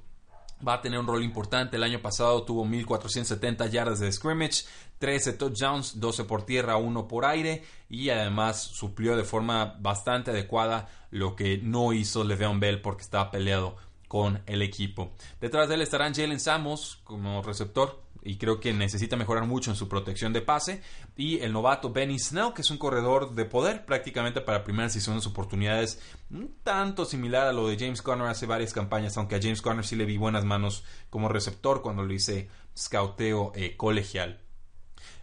va 0.66 0.75
a 0.75 0.83
tener 0.83 0.99
un 0.99 1.07
rol 1.07 1.23
importante. 1.23 1.76
El 1.76 1.85
año 1.85 2.00
pasado 2.00 2.42
tuvo 2.42 2.64
1470 2.64 3.66
yardas 3.69 4.00
de 4.00 4.12
scrimmage, 4.12 4.64
13 4.99 5.33
touchdowns, 5.35 6.00
12 6.00 6.25
por 6.25 6.45
tierra, 6.45 6.76
1 6.76 7.09
por 7.09 7.25
aire 7.25 7.64
y 7.88 8.11
además 8.11 8.61
suplió 8.61 9.16
de 9.16 9.25
forma 9.25 9.76
bastante 9.80 10.30
adecuada 10.30 10.88
lo 11.11 11.35
que 11.35 11.59
no 11.59 11.92
hizo 11.92 12.25
Le'Veon 12.25 12.61
Bell 12.61 12.83
porque 12.83 13.02
estaba 13.02 13.30
peleado 13.30 13.76
con 14.11 14.43
el 14.47 14.61
equipo. 14.61 15.12
Detrás 15.40 15.69
de 15.69 15.76
él 15.76 15.83
estarán 15.83 16.12
Jalen 16.12 16.40
Samos 16.40 16.99
como 17.05 17.43
receptor, 17.43 18.02
y 18.25 18.38
creo 18.38 18.59
que 18.59 18.73
necesita 18.73 19.17
mejorar 19.17 19.47
mucho 19.47 19.71
en 19.71 19.76
su 19.76 19.88
protección 19.88 20.33
de 20.33 20.43
pase. 20.43 20.83
Y 21.17 21.38
el 21.38 21.52
novato 21.52 21.93
Benny 21.93 22.19
Snell, 22.19 22.52
que 22.52 22.62
es 22.62 22.71
un 22.73 22.76
corredor 22.76 23.37
de 23.37 23.45
poder 23.45 23.87
prácticamente 23.87 24.40
para 24.40 24.64
primeras 24.64 24.97
y 24.97 25.00
segundas 25.00 25.29
oportunidades, 25.29 26.00
un 26.29 26.57
tanto 26.64 27.05
similar 27.05 27.47
a 27.47 27.52
lo 27.52 27.69
de 27.69 27.79
James 27.79 28.02
Conner 28.02 28.26
hace 28.26 28.47
varias 28.47 28.73
campañas, 28.73 29.17
aunque 29.17 29.37
a 29.37 29.40
James 29.40 29.62
Conner 29.62 29.85
sí 29.85 29.95
le 29.95 30.07
vi 30.07 30.17
buenas 30.17 30.45
manos 30.45 30.83
como 31.09 31.29
receptor 31.29 31.81
cuando 31.81 32.02
lo 32.02 32.12
hice 32.12 32.49
scouteo 32.76 33.52
eh, 33.55 33.76
colegial 33.76 34.40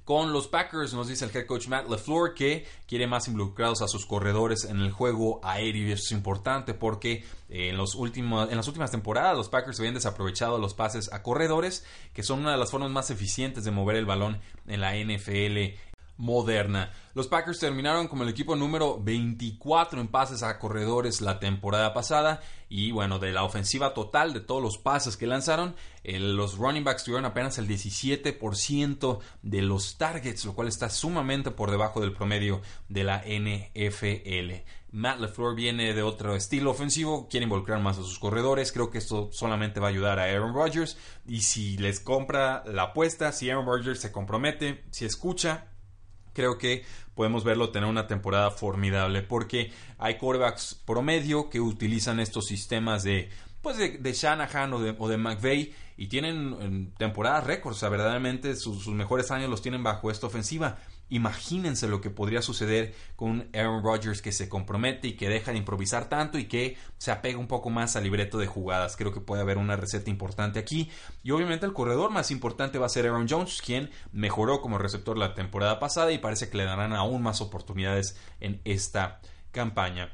con 0.07 0.31
los 0.31 0.47
Packers. 0.47 0.93
Nos 0.93 1.09
dice 1.09 1.25
el 1.25 1.35
head 1.35 1.45
coach 1.45 1.67
Matt 1.67 1.89
LeFleur 1.89 2.33
que 2.33 2.65
quiere 2.87 3.07
más 3.07 3.27
involucrados 3.27 3.81
a 3.81 3.89
sus 3.89 4.05
corredores 4.05 4.63
en 4.63 4.79
el 4.79 4.89
juego 4.89 5.41
aéreo 5.43 5.85
y 5.85 5.91
eso 5.91 6.03
es 6.05 6.11
importante 6.13 6.73
porque 6.73 7.25
eh, 7.49 7.69
en, 7.71 7.77
los 7.77 7.93
últimos, 7.93 8.49
en 8.49 8.55
las 8.55 8.69
últimas 8.69 8.89
temporadas 8.89 9.35
los 9.35 9.49
Packers 9.49 9.77
habían 9.79 9.95
desaprovechado 9.95 10.59
los 10.59 10.73
pases 10.73 11.11
a 11.11 11.21
corredores, 11.21 11.85
que 12.13 12.23
son 12.23 12.39
una 12.39 12.53
de 12.53 12.57
las 12.57 12.71
formas 12.71 12.89
más 12.89 13.11
eficientes 13.11 13.65
de 13.65 13.71
mover 13.71 13.97
el 13.97 14.05
balón 14.05 14.39
en 14.65 14.79
la 14.79 14.95
NFL 14.95 15.77
moderna. 16.17 16.91
Los 17.13 17.27
Packers 17.27 17.59
terminaron 17.59 18.07
como 18.07 18.24
el 18.24 18.29
equipo 18.29 18.55
número 18.55 19.00
24 19.01 20.01
en 20.01 20.07
pases 20.07 20.43
a 20.43 20.59
corredores 20.59 21.21
la 21.21 21.39
temporada 21.39 21.93
pasada 21.93 22.41
y 22.69 22.91
bueno, 22.91 23.17
de 23.19 23.31
la 23.31 23.43
ofensiva 23.43 23.93
total 23.93 24.33
de 24.33 24.39
todos 24.39 24.62
los 24.62 24.77
pases 24.77 25.15
que 25.15 25.25
lanzaron, 25.25 25.75
los 26.03 26.57
running 26.57 26.83
backs 26.83 27.03
tuvieron 27.03 27.25
apenas 27.25 27.57
el 27.57 27.67
17% 27.67 29.19
de 29.41 29.62
los 29.62 29.97
targets, 29.97 30.45
lo 30.45 30.53
cual 30.53 30.67
está 30.67 30.89
sumamente 30.89 31.51
por 31.51 31.71
debajo 31.71 32.01
del 32.01 32.13
promedio 32.13 32.62
de 32.89 33.03
la 33.03 33.24
NFL. 33.25 34.63
Matt 34.91 35.19
LeFleur 35.19 35.55
viene 35.55 35.93
de 35.93 36.01
otro 36.01 36.36
estilo 36.36 36.71
ofensivo, 36.71 37.27
quiere 37.29 37.43
involucrar 37.43 37.79
más 37.81 37.97
a 37.97 38.03
sus 38.03 38.19
corredores, 38.19 38.71
creo 38.71 38.89
que 38.89 38.97
esto 38.97 39.29
solamente 39.31 39.79
va 39.79 39.88
a 39.88 39.89
ayudar 39.91 40.19
a 40.19 40.24
Aaron 40.24 40.53
Rodgers 40.53 40.97
y 41.25 41.41
si 41.41 41.77
les 41.77 42.00
compra 42.00 42.63
la 42.65 42.83
apuesta, 42.83 43.31
si 43.31 43.50
Aaron 43.50 43.65
Rodgers 43.65 44.00
se 44.00 44.12
compromete, 44.12 44.86
si 44.91 45.05
escucha 45.05 45.67
creo 46.38 46.60
que 46.60 46.86
podemos 47.15 47.44
verlo 47.44 47.72
tener 47.72 47.89
una 47.89 48.06
temporada 48.06 48.51
formidable 48.51 49.24
porque 49.24 49.72
hay 49.98 50.20
quarterbacks 50.20 50.75
promedio 50.86 51.50
que 51.50 51.60
utilizan 51.60 52.20
estos 52.20 52.46
sistemas 52.46 53.01
de 53.01 53.29
pues 53.63 53.77
de, 53.77 54.13
Shanahan 54.13 54.72
o 54.74 54.79
de, 54.79 54.96
o 55.00 55.10
de 55.10 55.17
McVeigh 55.17 55.74
y 55.98 56.08
tienen 56.08 56.94
temporadas 57.00 57.44
récords, 57.44 57.77
o 57.77 57.79
sea, 57.79 57.89
verdaderamente 57.89 58.56
sus, 58.56 58.88
mejores 58.89 59.32
años 59.32 59.50
los 59.50 59.63
tienen 59.63 59.82
bajo 59.82 60.12
esta 60.12 60.27
ofensiva. 60.27 60.77
Imagínense 61.09 61.87
lo 61.87 62.01
que 62.01 62.09
podría 62.09 62.41
suceder 62.41 62.93
con 63.15 63.49
Aaron 63.53 63.83
Rodgers 63.83 64.21
que 64.21 64.31
se 64.31 64.49
compromete 64.49 65.07
y 65.07 65.13
que 65.13 65.29
deja 65.29 65.51
de 65.51 65.57
improvisar 65.57 66.09
tanto 66.09 66.37
y 66.37 66.45
que 66.45 66.77
se 66.97 67.11
apega 67.11 67.37
un 67.37 67.47
poco 67.47 67.69
más 67.69 67.95
al 67.95 68.03
libreto 68.03 68.37
de 68.37 68.47
jugadas. 68.47 68.97
Creo 68.97 69.13
que 69.13 69.21
puede 69.21 69.41
haber 69.41 69.57
una 69.57 69.77
receta 69.77 70.09
importante 70.09 70.59
aquí. 70.59 70.89
Y 71.23 71.31
obviamente 71.31 71.65
el 71.65 71.73
corredor 71.73 72.11
más 72.11 72.31
importante 72.31 72.77
va 72.77 72.87
a 72.87 72.89
ser 72.89 73.05
Aaron 73.05 73.27
Jones, 73.29 73.61
quien 73.61 73.89
mejoró 74.11 74.61
como 74.61 74.77
receptor 74.77 75.17
la 75.17 75.33
temporada 75.33 75.79
pasada 75.79 76.11
y 76.11 76.17
parece 76.17 76.49
que 76.49 76.57
le 76.57 76.65
darán 76.65 76.93
aún 76.93 77.21
más 77.21 77.41
oportunidades 77.41 78.17
en 78.39 78.61
esta 78.65 79.21
campaña. 79.51 80.13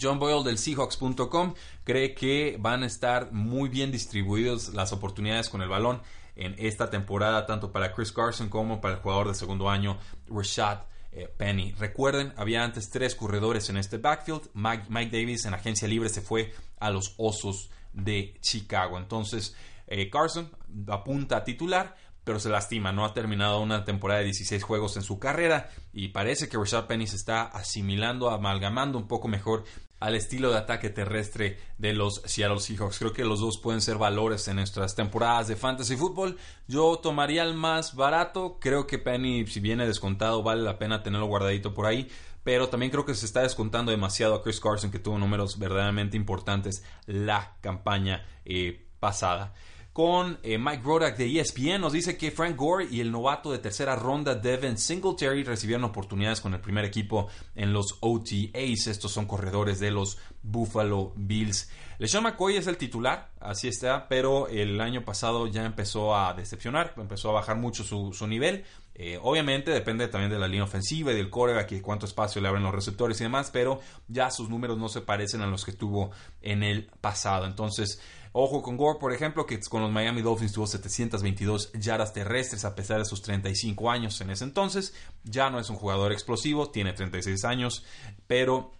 John 0.00 0.18
Boyle 0.18 0.42
del 0.42 0.58
Seahawks.com 0.58 1.54
cree 1.84 2.14
que 2.14 2.56
van 2.58 2.82
a 2.82 2.86
estar 2.86 3.32
muy 3.32 3.68
bien 3.68 3.92
distribuidas 3.92 4.74
las 4.74 4.92
oportunidades 4.92 5.48
con 5.48 5.62
el 5.62 5.68
balón 5.68 6.02
en 6.36 6.54
esta 6.58 6.90
temporada, 6.90 7.46
tanto 7.46 7.72
para 7.72 7.92
Chris 7.92 8.12
Carson 8.12 8.48
como 8.48 8.80
para 8.80 8.94
el 8.94 9.00
jugador 9.00 9.28
de 9.28 9.34
segundo 9.34 9.68
año, 9.68 9.98
Rashad 10.28 10.80
eh, 11.12 11.28
Penny. 11.36 11.72
Recuerden, 11.78 12.32
había 12.36 12.64
antes 12.64 12.90
tres 12.90 13.14
corredores 13.14 13.68
en 13.70 13.76
este 13.76 13.98
backfield. 13.98 14.50
Mike, 14.54 14.86
Davis 15.10 15.44
en 15.44 15.54
agencia 15.54 15.86
libre 15.86 16.08
se 16.08 16.20
fue 16.20 16.52
a 16.80 16.90
los 16.90 17.14
Osos 17.18 17.70
de 17.92 18.36
Chicago. 18.40 18.98
Entonces, 18.98 19.54
eh, 19.86 20.10
Carson 20.10 20.50
apunta 20.88 21.38
a 21.38 21.44
titular 21.44 21.96
pero 22.24 22.40
se 22.40 22.48
lastima, 22.48 22.90
no 22.90 23.04
ha 23.04 23.12
terminado 23.12 23.60
una 23.60 23.84
temporada 23.84 24.20
de 24.20 24.26
16 24.26 24.62
juegos 24.62 24.96
en 24.96 25.02
su 25.02 25.18
carrera 25.18 25.68
y 25.92 26.08
parece 26.08 26.48
que 26.48 26.56
Rashad 26.56 26.86
Penny 26.86 27.06
se 27.06 27.16
está 27.16 27.42
asimilando, 27.42 28.30
amalgamando 28.30 28.98
un 28.98 29.06
poco 29.06 29.28
mejor 29.28 29.64
al 30.04 30.16
estilo 30.16 30.50
de 30.50 30.58
ataque 30.58 30.90
terrestre 30.90 31.58
de 31.78 31.94
los 31.94 32.20
Seattle 32.26 32.60
Seahawks. 32.60 32.98
Creo 32.98 33.14
que 33.14 33.24
los 33.24 33.40
dos 33.40 33.56
pueden 33.56 33.80
ser 33.80 33.96
valores 33.96 34.46
en 34.48 34.56
nuestras 34.56 34.94
temporadas 34.94 35.48
de 35.48 35.56
fantasy 35.56 35.96
fútbol. 35.96 36.36
Yo 36.68 36.98
tomaría 36.98 37.42
el 37.42 37.54
más 37.54 37.94
barato, 37.94 38.58
creo 38.60 38.86
que 38.86 38.98
Penny 38.98 39.46
si 39.46 39.60
viene 39.60 39.86
descontado 39.86 40.42
vale 40.42 40.60
la 40.60 40.78
pena 40.78 41.02
tenerlo 41.02 41.24
guardadito 41.24 41.72
por 41.72 41.86
ahí, 41.86 42.06
pero 42.42 42.68
también 42.68 42.92
creo 42.92 43.06
que 43.06 43.14
se 43.14 43.24
está 43.24 43.40
descontando 43.40 43.92
demasiado 43.92 44.34
a 44.34 44.42
Chris 44.42 44.60
Carson 44.60 44.90
que 44.90 44.98
tuvo 44.98 45.16
números 45.16 45.58
verdaderamente 45.58 46.18
importantes 46.18 46.84
la 47.06 47.56
campaña 47.62 48.26
eh, 48.44 48.86
pasada 49.00 49.54
con 49.94 50.40
eh, 50.42 50.58
Mike 50.58 50.82
Rodak 50.82 51.16
de 51.16 51.40
ESPN. 51.40 51.80
Nos 51.80 51.92
dice 51.92 52.18
que 52.18 52.32
Frank 52.32 52.56
Gore 52.56 52.88
y 52.90 53.00
el 53.00 53.12
novato 53.12 53.52
de 53.52 53.60
tercera 53.60 53.94
ronda 53.94 54.34
Devin 54.34 54.76
Singletary 54.76 55.44
recibieron 55.44 55.84
oportunidades 55.84 56.40
con 56.40 56.52
el 56.52 56.60
primer 56.60 56.84
equipo 56.84 57.28
en 57.54 57.72
los 57.72 57.98
OTAs. 58.00 58.88
Estos 58.88 59.12
son 59.12 59.26
corredores 59.26 59.78
de 59.78 59.92
los 59.92 60.18
Buffalo 60.42 61.12
Bills. 61.14 61.70
LeSean 61.98 62.24
McCoy 62.24 62.56
es 62.56 62.66
el 62.66 62.76
titular, 62.76 63.30
así 63.38 63.68
está, 63.68 64.08
pero 64.08 64.48
el 64.48 64.80
año 64.80 65.04
pasado 65.04 65.46
ya 65.46 65.64
empezó 65.64 66.16
a 66.16 66.34
decepcionar, 66.34 66.92
empezó 66.96 67.30
a 67.30 67.34
bajar 67.34 67.56
mucho 67.56 67.84
su, 67.84 68.26
nivel. 68.26 68.64
Eh, 68.96 69.18
obviamente 69.22 69.70
depende 69.70 70.08
también 70.08 70.30
de 70.30 70.38
la 70.38 70.48
línea 70.48 70.64
ofensiva 70.64 71.12
y 71.12 71.16
del 71.16 71.30
coreback 71.30 71.70
y 71.70 71.80
cuánto 71.80 72.06
espacio 72.06 72.42
le 72.42 72.48
abren 72.48 72.64
los 72.64 72.74
receptores 72.74 73.20
y 73.20 73.24
demás, 73.24 73.50
pero 73.52 73.80
ya 74.08 74.30
sus 74.32 74.50
números 74.50 74.76
no 74.76 74.88
se 74.88 75.02
parecen 75.02 75.40
a 75.42 75.46
los 75.46 75.64
que 75.64 75.72
tuvo 75.72 76.10
en 76.42 76.64
el 76.64 76.86
pasado. 77.00 77.46
Entonces, 77.46 78.00
Ojo 78.36 78.62
con 78.62 78.76
Gore, 78.76 78.98
por 78.98 79.12
ejemplo, 79.12 79.46
que 79.46 79.60
con 79.60 79.80
los 79.80 79.92
Miami 79.92 80.20
Dolphins 80.20 80.52
tuvo 80.52 80.66
722 80.66 81.70
yardas 81.74 82.12
terrestres 82.12 82.64
a 82.64 82.74
pesar 82.74 82.98
de 82.98 83.04
sus 83.04 83.22
35 83.22 83.88
años 83.92 84.20
en 84.20 84.30
ese 84.30 84.42
entonces. 84.42 84.92
Ya 85.22 85.50
no 85.50 85.60
es 85.60 85.70
un 85.70 85.76
jugador 85.76 86.10
explosivo, 86.10 86.68
tiene 86.68 86.92
36 86.92 87.44
años, 87.44 87.84
pero 88.26 88.72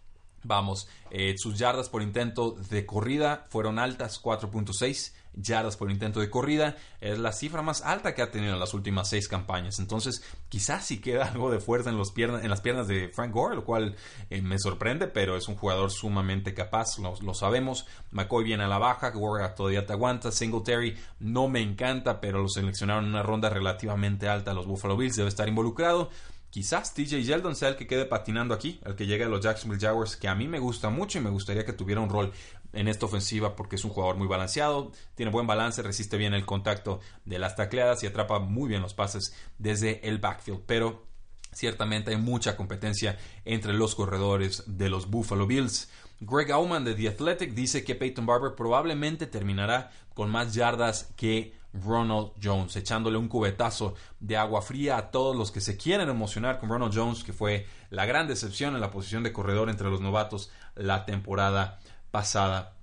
vamos, 0.45 0.89
eh, 1.11 1.35
sus 1.37 1.59
yardas 1.59 1.89
por 1.89 2.03
intento 2.03 2.53
de 2.53 2.87
corrida 2.87 3.47
fueron 3.49 3.79
altas, 3.79 4.23
4.6 4.23 5.13
yardas 5.37 5.77
por 5.77 5.91
intento 5.91 6.21
de 6.21 6.31
corrida. 6.31 6.77
Es 7.01 7.19
la 7.19 7.33
cifra 7.33 7.63
más 7.63 7.83
alta 7.83 8.15
que 8.15 8.23
ha 8.23 8.31
tenido 8.31 8.55
en 8.55 8.61
las 8.61 8.75
últimas 8.75 9.09
seis 9.09 9.29
campañas. 9.29 9.79
Entonces, 9.79 10.23
quizás 10.49 10.85
sí 10.85 11.01
queda 11.01 11.27
algo 11.33 11.51
de 11.51 11.61
fuerza 11.61 11.91
en, 11.91 11.97
los 11.97 12.15
las 12.17 12.61
piernas 12.61 12.89
de 12.89 13.09
Frank 13.09 13.33
Gore, 13.33 13.57
lo 13.57 13.65
cual 13.65 13.97
eh, 14.31 14.43
me 14.43 14.59
sorprende, 14.59 15.09
pero 15.09 15.37
es 15.37 15.49
un 15.49 15.57
jugador 15.57 15.91
sumamente 15.91 16.55
capaz, 16.55 16.99
lo, 16.99 17.35
sabemos. 17.35 17.87
McCoy 18.11 18.45
viene 18.45 18.65
a 18.65 18.69
la 18.69 18.79
baja, 18.79 19.11
Gore 19.11 19.49
todavía 19.51 19.87
te 19.87 19.93
aguanta. 19.93 20.31
Singletary 20.31 20.97
no 21.21 21.49
me 21.49 21.61
encanta, 21.61 22.21
pero 22.21 22.41
lo 22.41 22.49
seleccionaron 22.49 23.05
en 23.05 23.11
una 23.11 23.23
ronda 23.23 23.51
relativamente 23.51 24.29
alta. 24.29 24.55
Los 24.55 24.67
Buffalo 24.67 24.97
Bills 24.97 25.17
debe 25.17 25.29
estar 25.29 25.49
involucrado. 25.49 26.11
Quizás 26.55 26.95
TJ 26.95 27.25
Yeldon 27.25 27.57
sea 27.57 27.71
el 27.71 27.75
que 27.75 27.89
quede 27.89 28.07
patinando 28.07 28.55
aquí, 28.55 28.79
el 28.85 28.95
que 28.95 29.09
llegue 29.09 29.25
a 29.25 29.29
los 29.29 29.41
Jacksonville 29.41 29.85
Jaguars, 29.85 30.17
que 30.17 30.29
a 30.29 30.37
mí 30.37 30.47
me 30.47 30.61
gusta 30.61 30.89
mucho 30.89 31.19
y 31.19 31.21
me 31.21 31.31
gustaría 31.31 31.65
que 31.65 31.73
tuviera 31.73 32.01
un 32.01 32.09
rol 32.09 32.33
en 32.73 32.87
esta 32.87 33.07
ofensiva 33.07 33.57
porque 33.57 33.75
es 33.75 33.85
un 33.85 33.91
jugador 33.91 34.15
muy 34.15 34.29
balanceado, 34.29 34.93
tiene 35.17 35.33
buen 35.33 35.49
balance, 35.49 35.83
resiste 35.83 36.17
bien 36.17 36.33
el 36.33 36.47
contacto 36.47 37.01
de 37.25 37.41
las 37.41 37.57
tacleadas 37.57 38.05
y 38.05 38.07
atrapa 38.07 38.39
muy 38.39 38.69
bien 38.69 38.83
los 38.83 38.95
pases 38.95 39.35
desde 39.59 40.09
el 40.09 40.19
backfield. 40.19 40.61
Pero 40.65 41.09
ciertamente 41.51 42.13
hay 42.13 42.19
mucha 42.19 42.57
competencia 42.57 43.19
entre 43.45 43.73
los 43.73 43.97
corredores 43.97 44.63
de 44.69 44.89
los 44.89 45.11
Buffalo 45.11 45.49
Bills. 45.49 45.91
Greg 46.21 46.53
Auman 46.53 46.85
de 46.85 46.95
The 46.95 47.09
Athletic 47.09 47.55
dice 47.55 47.83
que 47.83 47.97
Peyton 47.97 48.27
Barber 48.27 48.55
probablemente 48.55 49.27
terminará 49.27 49.91
con 50.15 50.31
más 50.31 50.55
yardas 50.55 51.13
que 51.17 51.53
Ronald 51.83 52.31
Jones, 52.43 52.77
echándole 52.77 53.19
un 53.19 53.29
cubetazo 53.29 53.95
de 54.21 54.37
agua 54.37 54.63
fría 54.63 54.97
a 54.97 55.11
todos 55.11 55.35
los 55.35 55.51
que 55.51 55.61
se 55.61 55.77
quieren 55.77 56.09
emocionar 56.09 56.59
con 56.59 56.69
Ronald 56.69 56.95
Jones, 56.95 57.25
que 57.25 57.33
fue 57.33 57.67
la 57.91 58.07
gran 58.07 58.29
decepción 58.29 58.75
en 58.75 58.81
la 58.81 58.91
posición 58.91 59.23
de 59.23 59.33
corredor 59.33 59.71
entre 59.71 59.91
los 59.91 60.01
novatos 60.01 60.51
la 60.77 61.05
temporada 61.05 61.81
pasada. 62.11 62.75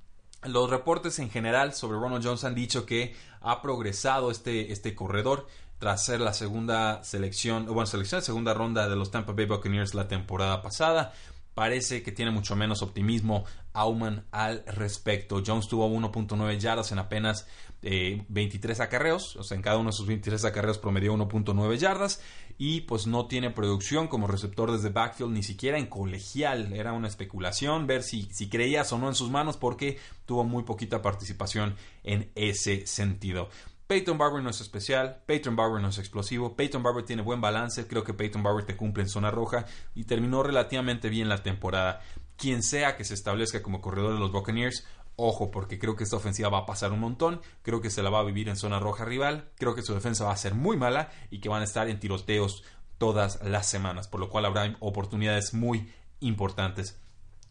Los 0.43 0.69
reportes 0.69 1.19
en 1.19 1.29
general 1.29 1.73
sobre 1.73 1.99
Ronald 1.99 2.25
Jones 2.25 2.43
han 2.43 2.55
dicho 2.55 2.85
que 2.85 3.15
ha 3.41 3.61
progresado 3.61 4.31
este, 4.31 4.71
este 4.71 4.95
corredor 4.95 5.47
tras 5.79 6.05
ser 6.05 6.19
la 6.19 6.33
segunda 6.33 7.03
selección, 7.03 7.65
bueno, 7.65 7.85
selección 7.85 8.21
de 8.21 8.25
segunda 8.25 8.53
ronda 8.53 8.87
de 8.87 8.95
los 8.95 9.09
Tampa 9.09 9.33
Bay 9.33 9.45
Buccaneers 9.45 9.93
la 9.93 10.07
temporada 10.07 10.61
pasada. 10.61 11.13
Parece 11.53 12.03
que 12.03 12.11
tiene 12.11 12.31
mucho 12.31 12.55
menos 12.55 12.81
optimismo 12.81 13.45
Auman 13.73 14.25
al 14.31 14.63
respecto. 14.65 15.41
Jones 15.45 15.67
tuvo 15.67 15.87
1.9 15.89 16.57
yardas 16.57 16.91
en 16.91 16.99
apenas 16.99 17.47
23 17.81 18.79
eh, 18.79 18.83
acarreos, 18.83 19.35
o 19.37 19.43
sea, 19.43 19.55
en 19.55 19.63
cada 19.63 19.77
uno 19.77 19.89
de 19.89 19.95
sus 19.95 20.05
23 20.05 20.45
acarreos 20.45 20.77
promedió 20.77 21.13
1.9 21.15 21.77
yardas 21.77 22.21
y 22.57 22.81
pues 22.81 23.07
no 23.07 23.25
tiene 23.25 23.49
producción 23.49 24.07
como 24.07 24.27
receptor 24.27 24.71
desde 24.71 24.89
backfield, 24.89 25.33
ni 25.33 25.41
siquiera 25.41 25.79
en 25.79 25.87
colegial. 25.87 26.73
Era 26.73 26.93
una 26.93 27.07
especulación 27.07 27.87
ver 27.87 28.03
si, 28.03 28.29
si 28.31 28.49
creías 28.49 28.91
o 28.93 28.99
no 28.99 29.07
en 29.07 29.15
sus 29.15 29.31
manos 29.31 29.57
porque 29.57 29.97
tuvo 30.25 30.43
muy 30.43 30.63
poquita 30.63 31.01
participación 31.01 31.75
en 32.03 32.29
ese 32.35 32.85
sentido. 32.85 33.49
Peyton 33.91 34.17
Barber 34.17 34.41
no 34.41 34.51
es 34.51 34.61
especial, 34.61 35.21
Peyton 35.25 35.57
Barber 35.57 35.81
no 35.81 35.89
es 35.89 35.97
explosivo, 35.97 36.55
Peyton 36.55 36.81
Barber 36.81 37.03
tiene 37.03 37.23
buen 37.23 37.41
balance, 37.41 37.87
creo 37.87 38.05
que 38.05 38.13
Peyton 38.13 38.41
Barber 38.41 38.63
te 38.63 38.77
cumple 38.77 39.03
en 39.03 39.09
zona 39.09 39.31
roja 39.31 39.65
y 39.93 40.05
terminó 40.05 40.43
relativamente 40.43 41.09
bien 41.09 41.27
la 41.27 41.43
temporada. 41.43 41.99
Quien 42.37 42.63
sea 42.63 42.95
que 42.95 43.03
se 43.03 43.15
establezca 43.15 43.61
como 43.61 43.81
corredor 43.81 44.13
de 44.13 44.19
los 44.21 44.31
Buccaneers, 44.31 44.87
ojo, 45.17 45.51
porque 45.51 45.77
creo 45.77 45.97
que 45.97 46.05
esta 46.05 46.15
ofensiva 46.15 46.47
va 46.47 46.59
a 46.59 46.65
pasar 46.65 46.93
un 46.93 47.01
montón, 47.01 47.41
creo 47.63 47.81
que 47.81 47.89
se 47.89 48.01
la 48.01 48.09
va 48.09 48.19
a 48.19 48.23
vivir 48.23 48.47
en 48.47 48.55
zona 48.55 48.79
roja 48.79 49.03
rival, 49.03 49.49
creo 49.57 49.75
que 49.75 49.81
su 49.81 49.93
defensa 49.93 50.23
va 50.23 50.31
a 50.31 50.37
ser 50.37 50.55
muy 50.55 50.77
mala 50.77 51.09
y 51.29 51.41
que 51.41 51.49
van 51.49 51.59
a 51.59 51.65
estar 51.65 51.89
en 51.89 51.99
tiroteos 51.99 52.63
todas 52.97 53.43
las 53.43 53.67
semanas, 53.67 54.07
por 54.07 54.21
lo 54.21 54.29
cual 54.29 54.45
habrá 54.45 54.73
oportunidades 54.79 55.53
muy 55.53 55.91
importantes. 56.21 57.00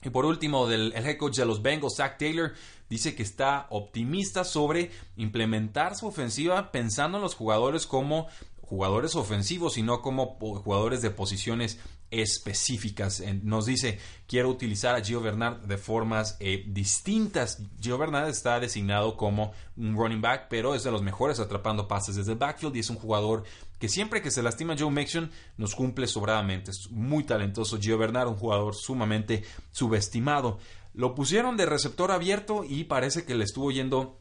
Y 0.03 0.11
por 0.11 0.25
último, 0.25 0.67
del, 0.67 0.93
el 0.95 1.07
head 1.07 1.19
coach 1.19 1.37
de 1.37 1.45
los 1.45 1.63
Bengals, 1.63 1.97
Zach 1.97 2.19
Taylor, 2.19 2.53
dice 2.89 3.15
que 3.15 3.23
está 3.23 3.67
optimista 3.71 4.45
sobre 4.45 4.91
implementar 5.17 5.97
su 5.97 6.07
ofensiva 6.07 6.73
pensando 6.73 7.19
en 7.19 7.23
los 7.23 7.35
jugadores 7.35 7.87
como 7.87 8.29
jugadores 8.63 9.17
ofensivos 9.17 9.79
y 9.79 9.83
no 9.83 10.01
como 10.01 10.39
jugadores 10.39 11.03
de 11.03 11.11
posiciones 11.11 11.79
específicas. 12.11 13.23
Nos 13.43 13.67
dice, 13.67 13.99
quiero 14.27 14.49
utilizar 14.49 14.95
a 14.95 15.05
Gio 15.05 15.21
Bernard 15.21 15.61
de 15.61 15.79
formas 15.79 16.37
eh, 16.41 16.65
distintas. 16.67 17.63
Gio 17.81 17.99
Bernard 17.99 18.29
está 18.29 18.61
designado 18.61 19.17
como 19.17 19.53
un 19.77 19.97
running 19.97 20.21
back, 20.21 20.47
pero 20.49 20.75
es 20.75 20.85
de 20.85 20.91
los 20.91 21.03
mejores 21.03 21.41
atrapando 21.41 21.89
pases 21.89 22.17
desde 22.17 22.33
el 22.33 22.39
backfield 22.39 22.77
y 22.77 22.81
es 22.81 22.91
un 22.91 22.97
jugador 22.97 23.45
que 23.79 23.89
siempre 23.89 24.21
que 24.21 24.31
se 24.31 24.43
lastima 24.43 24.77
Joe 24.79 24.91
Mixon 24.91 25.31
nos 25.57 25.75
cumple 25.75 26.07
sobradamente. 26.07 26.71
Es 26.71 26.91
muy 26.91 27.25
talentoso 27.25 27.79
Gio 27.81 27.97
Bernard, 27.97 28.29
un 28.29 28.37
jugador 28.37 28.75
sumamente 28.75 29.43
subestimado. 29.73 30.59
Lo 30.93 31.15
pusieron 31.15 31.57
de 31.57 31.67
receptor 31.67 32.11
abierto 32.11 32.65
y 32.65 32.85
parece 32.85 33.25
que 33.25 33.35
le 33.35 33.45
estuvo 33.45 33.71
yendo 33.71 34.20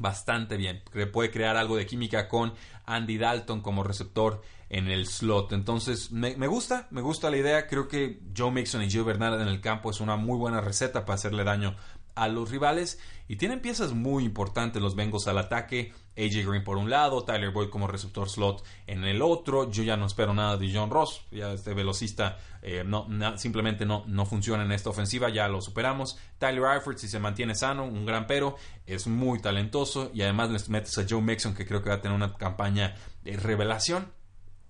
bastante 0.00 0.56
bien. 0.56 0.82
Puede 1.12 1.30
crear 1.30 1.56
algo 1.56 1.76
de 1.76 1.86
química 1.86 2.26
con 2.26 2.54
Andy 2.86 3.18
Dalton 3.18 3.60
como 3.60 3.84
receptor 3.84 4.42
en 4.70 4.88
el 4.88 5.06
slot. 5.06 5.52
Entonces, 5.52 6.10
me, 6.10 6.34
gusta, 6.46 6.88
me 6.90 7.02
gusta 7.02 7.30
la 7.30 7.36
idea. 7.36 7.66
Creo 7.66 7.86
que 7.86 8.20
Joe 8.36 8.50
Mixon 8.50 8.82
y 8.82 8.90
Joe 8.90 9.02
Bernard 9.02 9.40
en 9.40 9.48
el 9.48 9.60
campo 9.60 9.90
es 9.90 10.00
una 10.00 10.16
muy 10.16 10.38
buena 10.38 10.60
receta 10.60 11.04
para 11.04 11.16
hacerle 11.16 11.44
daño 11.44 11.76
a 12.14 12.28
los 12.28 12.50
rivales 12.50 12.98
y 13.28 13.36
tienen 13.36 13.60
piezas 13.60 13.92
muy 13.92 14.24
importantes 14.24 14.82
los 14.82 14.96
Bengals 14.96 15.28
al 15.28 15.38
ataque. 15.38 15.92
AJ 16.16 16.44
Green 16.46 16.64
por 16.64 16.76
un 16.76 16.90
lado, 16.90 17.22
Tyler 17.24 17.50
Boyd 17.52 17.70
como 17.70 17.86
receptor 17.86 18.28
slot 18.28 18.64
en 18.86 19.04
el 19.04 19.22
otro. 19.22 19.70
Yo 19.70 19.82
ya 19.84 19.96
no 19.96 20.06
espero 20.06 20.34
nada 20.34 20.56
de 20.56 20.70
John 20.74 20.90
Ross, 20.90 21.22
ya 21.30 21.52
este 21.52 21.72
velocista 21.72 22.38
eh, 22.60 22.82
no, 22.84 23.06
simplemente 23.38 23.86
no, 23.86 24.04
no 24.06 24.26
funciona 24.26 24.64
en 24.64 24.72
esta 24.72 24.90
ofensiva, 24.90 25.30
ya 25.30 25.48
lo 25.48 25.60
superamos. 25.60 26.18
Tyler 26.38 26.64
Eifert, 26.74 26.98
si 26.98 27.08
se 27.08 27.20
mantiene 27.20 27.54
sano, 27.54 27.84
un 27.84 28.04
gran 28.04 28.26
pero, 28.26 28.56
es 28.84 29.06
muy 29.06 29.40
talentoso 29.40 30.10
y 30.12 30.22
además 30.22 30.50
les 30.50 30.68
metes 30.68 30.98
a 30.98 31.06
Joe 31.08 31.22
Mixon 31.22 31.54
que 31.54 31.64
creo 31.64 31.82
que 31.82 31.90
va 31.90 31.96
a 31.96 32.00
tener 32.00 32.16
una 32.16 32.34
campaña 32.34 32.96
de 33.22 33.36
revelación 33.36 34.12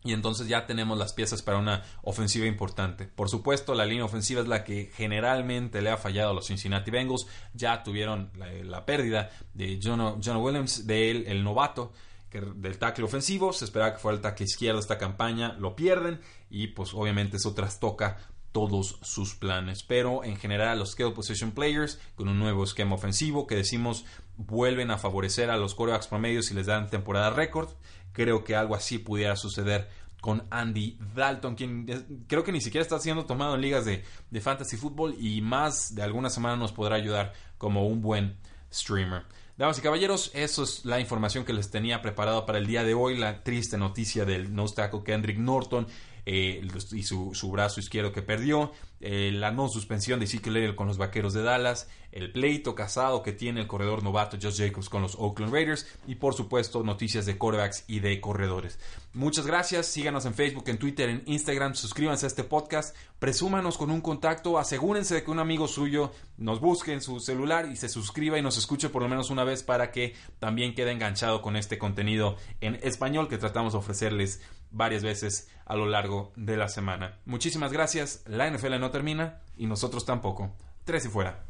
y 0.02 0.12
entonces 0.14 0.49
ya 0.49 0.66
tenemos 0.66 0.99
las 0.99 1.12
piezas 1.12 1.42
para 1.42 1.59
una 1.59 1.83
ofensiva 2.02 2.47
importante. 2.47 3.07
Por 3.07 3.28
supuesto, 3.28 3.75
la 3.75 3.85
línea 3.85 4.04
ofensiva 4.04 4.40
es 4.40 4.49
la 4.49 4.64
que 4.64 4.90
generalmente 4.95 5.83
le 5.83 5.90
ha 5.90 5.99
fallado 5.99 6.30
a 6.30 6.35
los 6.35 6.47
Cincinnati 6.47 6.90
Bengals. 6.90 7.26
Ya 7.52 7.83
tuvieron 7.83 8.30
la, 8.37 8.87
pérdida 8.87 9.30
de 9.52 9.78
John, 9.83 10.21
John 10.25 10.38
Williams, 10.38 10.87
de 10.87 11.11
él, 11.11 11.25
el 11.26 11.45
novato, 11.45 11.92
del 12.33 12.78
tackle 12.78 13.04
ofensivo. 13.04 13.52
Se 13.52 13.66
esperaba 13.66 13.92
que 13.92 13.99
fuera 13.99 14.16
el 14.16 14.23
tackle 14.23 14.47
izquierdo 14.47 14.80
esta 14.80 14.97
campaña. 14.97 15.52
Lo 15.59 15.76
pierden 15.76 16.21
y 16.49 16.69
pues 16.69 16.95
obviamente 16.95 17.37
eso 17.37 17.52
trastoca 17.52 18.16
todos 18.52 18.99
sus 19.02 19.35
planes. 19.35 19.83
Pero 19.83 20.25
en 20.25 20.37
general 20.37 20.78
los 20.78 20.92
skill 20.92 21.12
position 21.12 21.52
players 21.52 22.00
con 22.14 22.28
un 22.28 22.38
nuevo 22.38 22.64
esquema 22.64 22.95
ofensivo 22.95 23.47
que 23.47 23.57
decimos 23.57 24.04
vuelven 24.37 24.90
a 24.90 24.99
favorecer 24.99 25.50
a 25.50 25.57
los 25.57 25.75
quarterbacks 25.75 26.09
promedios 26.09 26.51
y 26.51 26.55
les 26.55 26.66
dan 26.66 26.88
temporada 26.88 27.31
récord. 27.31 27.68
Creo 28.12 28.42
que 28.42 28.57
algo 28.57 28.74
así 28.74 28.98
pudiera 28.98 29.37
suceder 29.37 29.88
con 30.20 30.46
Andy 30.50 30.98
Dalton, 31.14 31.54
quien 31.54 32.24
creo 32.26 32.44
que 32.44 32.52
ni 32.52 32.61
siquiera 32.61 32.83
está 32.83 32.98
siendo 32.98 33.24
tomado 33.24 33.54
en 33.54 33.61
ligas 33.61 33.85
de, 33.85 34.04
de 34.30 34.40
fantasy 34.40 34.76
fútbol 34.76 35.16
y 35.18 35.40
más 35.40 35.94
de 35.94 36.02
alguna 36.02 36.30
semana 36.30 36.56
nos 36.56 36.72
podrá 36.72 36.96
ayudar 36.96 37.33
como 37.59 37.87
un 37.87 38.02
buen 38.02 38.37
streamer. 38.72 39.24
Damas 39.61 39.78
y 39.78 39.83
caballeros, 39.83 40.30
eso 40.33 40.62
es 40.62 40.87
la 40.87 41.00
información 41.00 41.44
que 41.44 41.52
les 41.52 41.70
tenía 41.70 42.00
preparado 42.00 42.46
para 42.46 42.56
el 42.56 42.66
día 42.66 42.83
de 42.83 42.94
hoy. 42.94 43.18
La 43.18 43.42
triste 43.42 43.76
noticia 43.76 44.24
del 44.24 44.54
no 44.54 44.66
tackle 44.66 45.02
Kendrick 45.04 45.37
Norton 45.37 45.87
eh, 46.26 46.66
y 46.92 47.02
su, 47.02 47.50
brazo 47.50 47.80
izquierdo 47.80 48.12
que 48.12 48.22
perdió, 48.22 48.72
eh, 49.00 49.30
la 49.33 49.50
no 49.50 49.68
suspensión 49.68 50.18
de 50.20 50.26
Ezekiel 50.26 50.74
con 50.74 50.87
los 50.87 50.98
Vaqueros 50.98 51.33
de 51.33 51.42
Dallas, 51.42 51.88
el 52.12 52.33
pleito 52.33 52.74
casado 52.74 53.22
que 53.22 53.33
tiene 53.33 53.61
el 53.61 53.66
corredor 53.66 54.02
novato 54.02 54.37
Josh 54.40 54.59
Jacobs 54.59 54.88
con 54.88 55.02
los 55.02 55.14
Oakland 55.14 55.52
Raiders 55.52 55.87
y 56.06 56.16
por 56.16 56.35
supuesto 56.35 56.83
noticias 56.83 57.24
de 57.24 57.38
quarterbacks 57.38 57.85
y 57.87 58.00
de 58.00 58.20
corredores. 58.20 58.78
Muchas 59.12 59.46
gracias, 59.46 59.87
síganos 59.87 60.26
en 60.26 60.35
Facebook, 60.35 60.64
en 60.68 60.78
Twitter, 60.78 61.09
en 61.09 61.22
Instagram, 61.26 61.74
suscríbanse 61.74 62.26
a 62.26 62.28
este 62.28 62.44
podcast, 62.44 62.96
presúmanos 63.18 63.78
con 63.78 63.90
un 63.90 64.00
contacto, 64.00 64.59
asegúrense 64.59 65.14
de 65.14 65.24
que 65.24 65.30
un 65.30 65.38
amigo 65.38 65.68
suyo 65.68 66.12
nos 66.37 66.61
busque 66.61 66.92
en 66.92 67.00
su 67.00 67.20
celular 67.20 67.68
y 67.70 67.76
se 67.76 67.88
suscriba 67.88 68.38
y 68.38 68.42
nos 68.42 68.59
escuche 68.59 68.88
por 68.88 69.02
lo 69.02 69.09
menos 69.09 69.30
una 69.30 69.44
vez 69.44 69.62
para 69.62 69.90
que 69.90 70.14
también 70.38 70.74
quede 70.74 70.92
enganchado 70.92 71.42
con 71.42 71.56
este 71.56 71.78
contenido 71.78 72.37
en 72.61 72.76
español 72.83 73.28
que 73.28 73.38
tratamos 73.38 73.72
de 73.72 73.78
ofrecerles 73.78 74.40
varias 74.70 75.02
veces 75.02 75.48
a 75.64 75.76
lo 75.76 75.87
largo 75.87 76.33
de 76.37 76.56
la 76.56 76.68
semana. 76.68 77.18
Muchísimas 77.24 77.72
gracias, 77.72 78.22
la 78.26 78.50
NFL 78.50 78.80
no 78.80 78.90
termina 78.90 79.40
y 79.56 79.66
nosotros 79.66 80.04
tampoco. 80.04 80.52
Tres 80.85 81.04
y 81.04 81.09
fuera. 81.09 81.44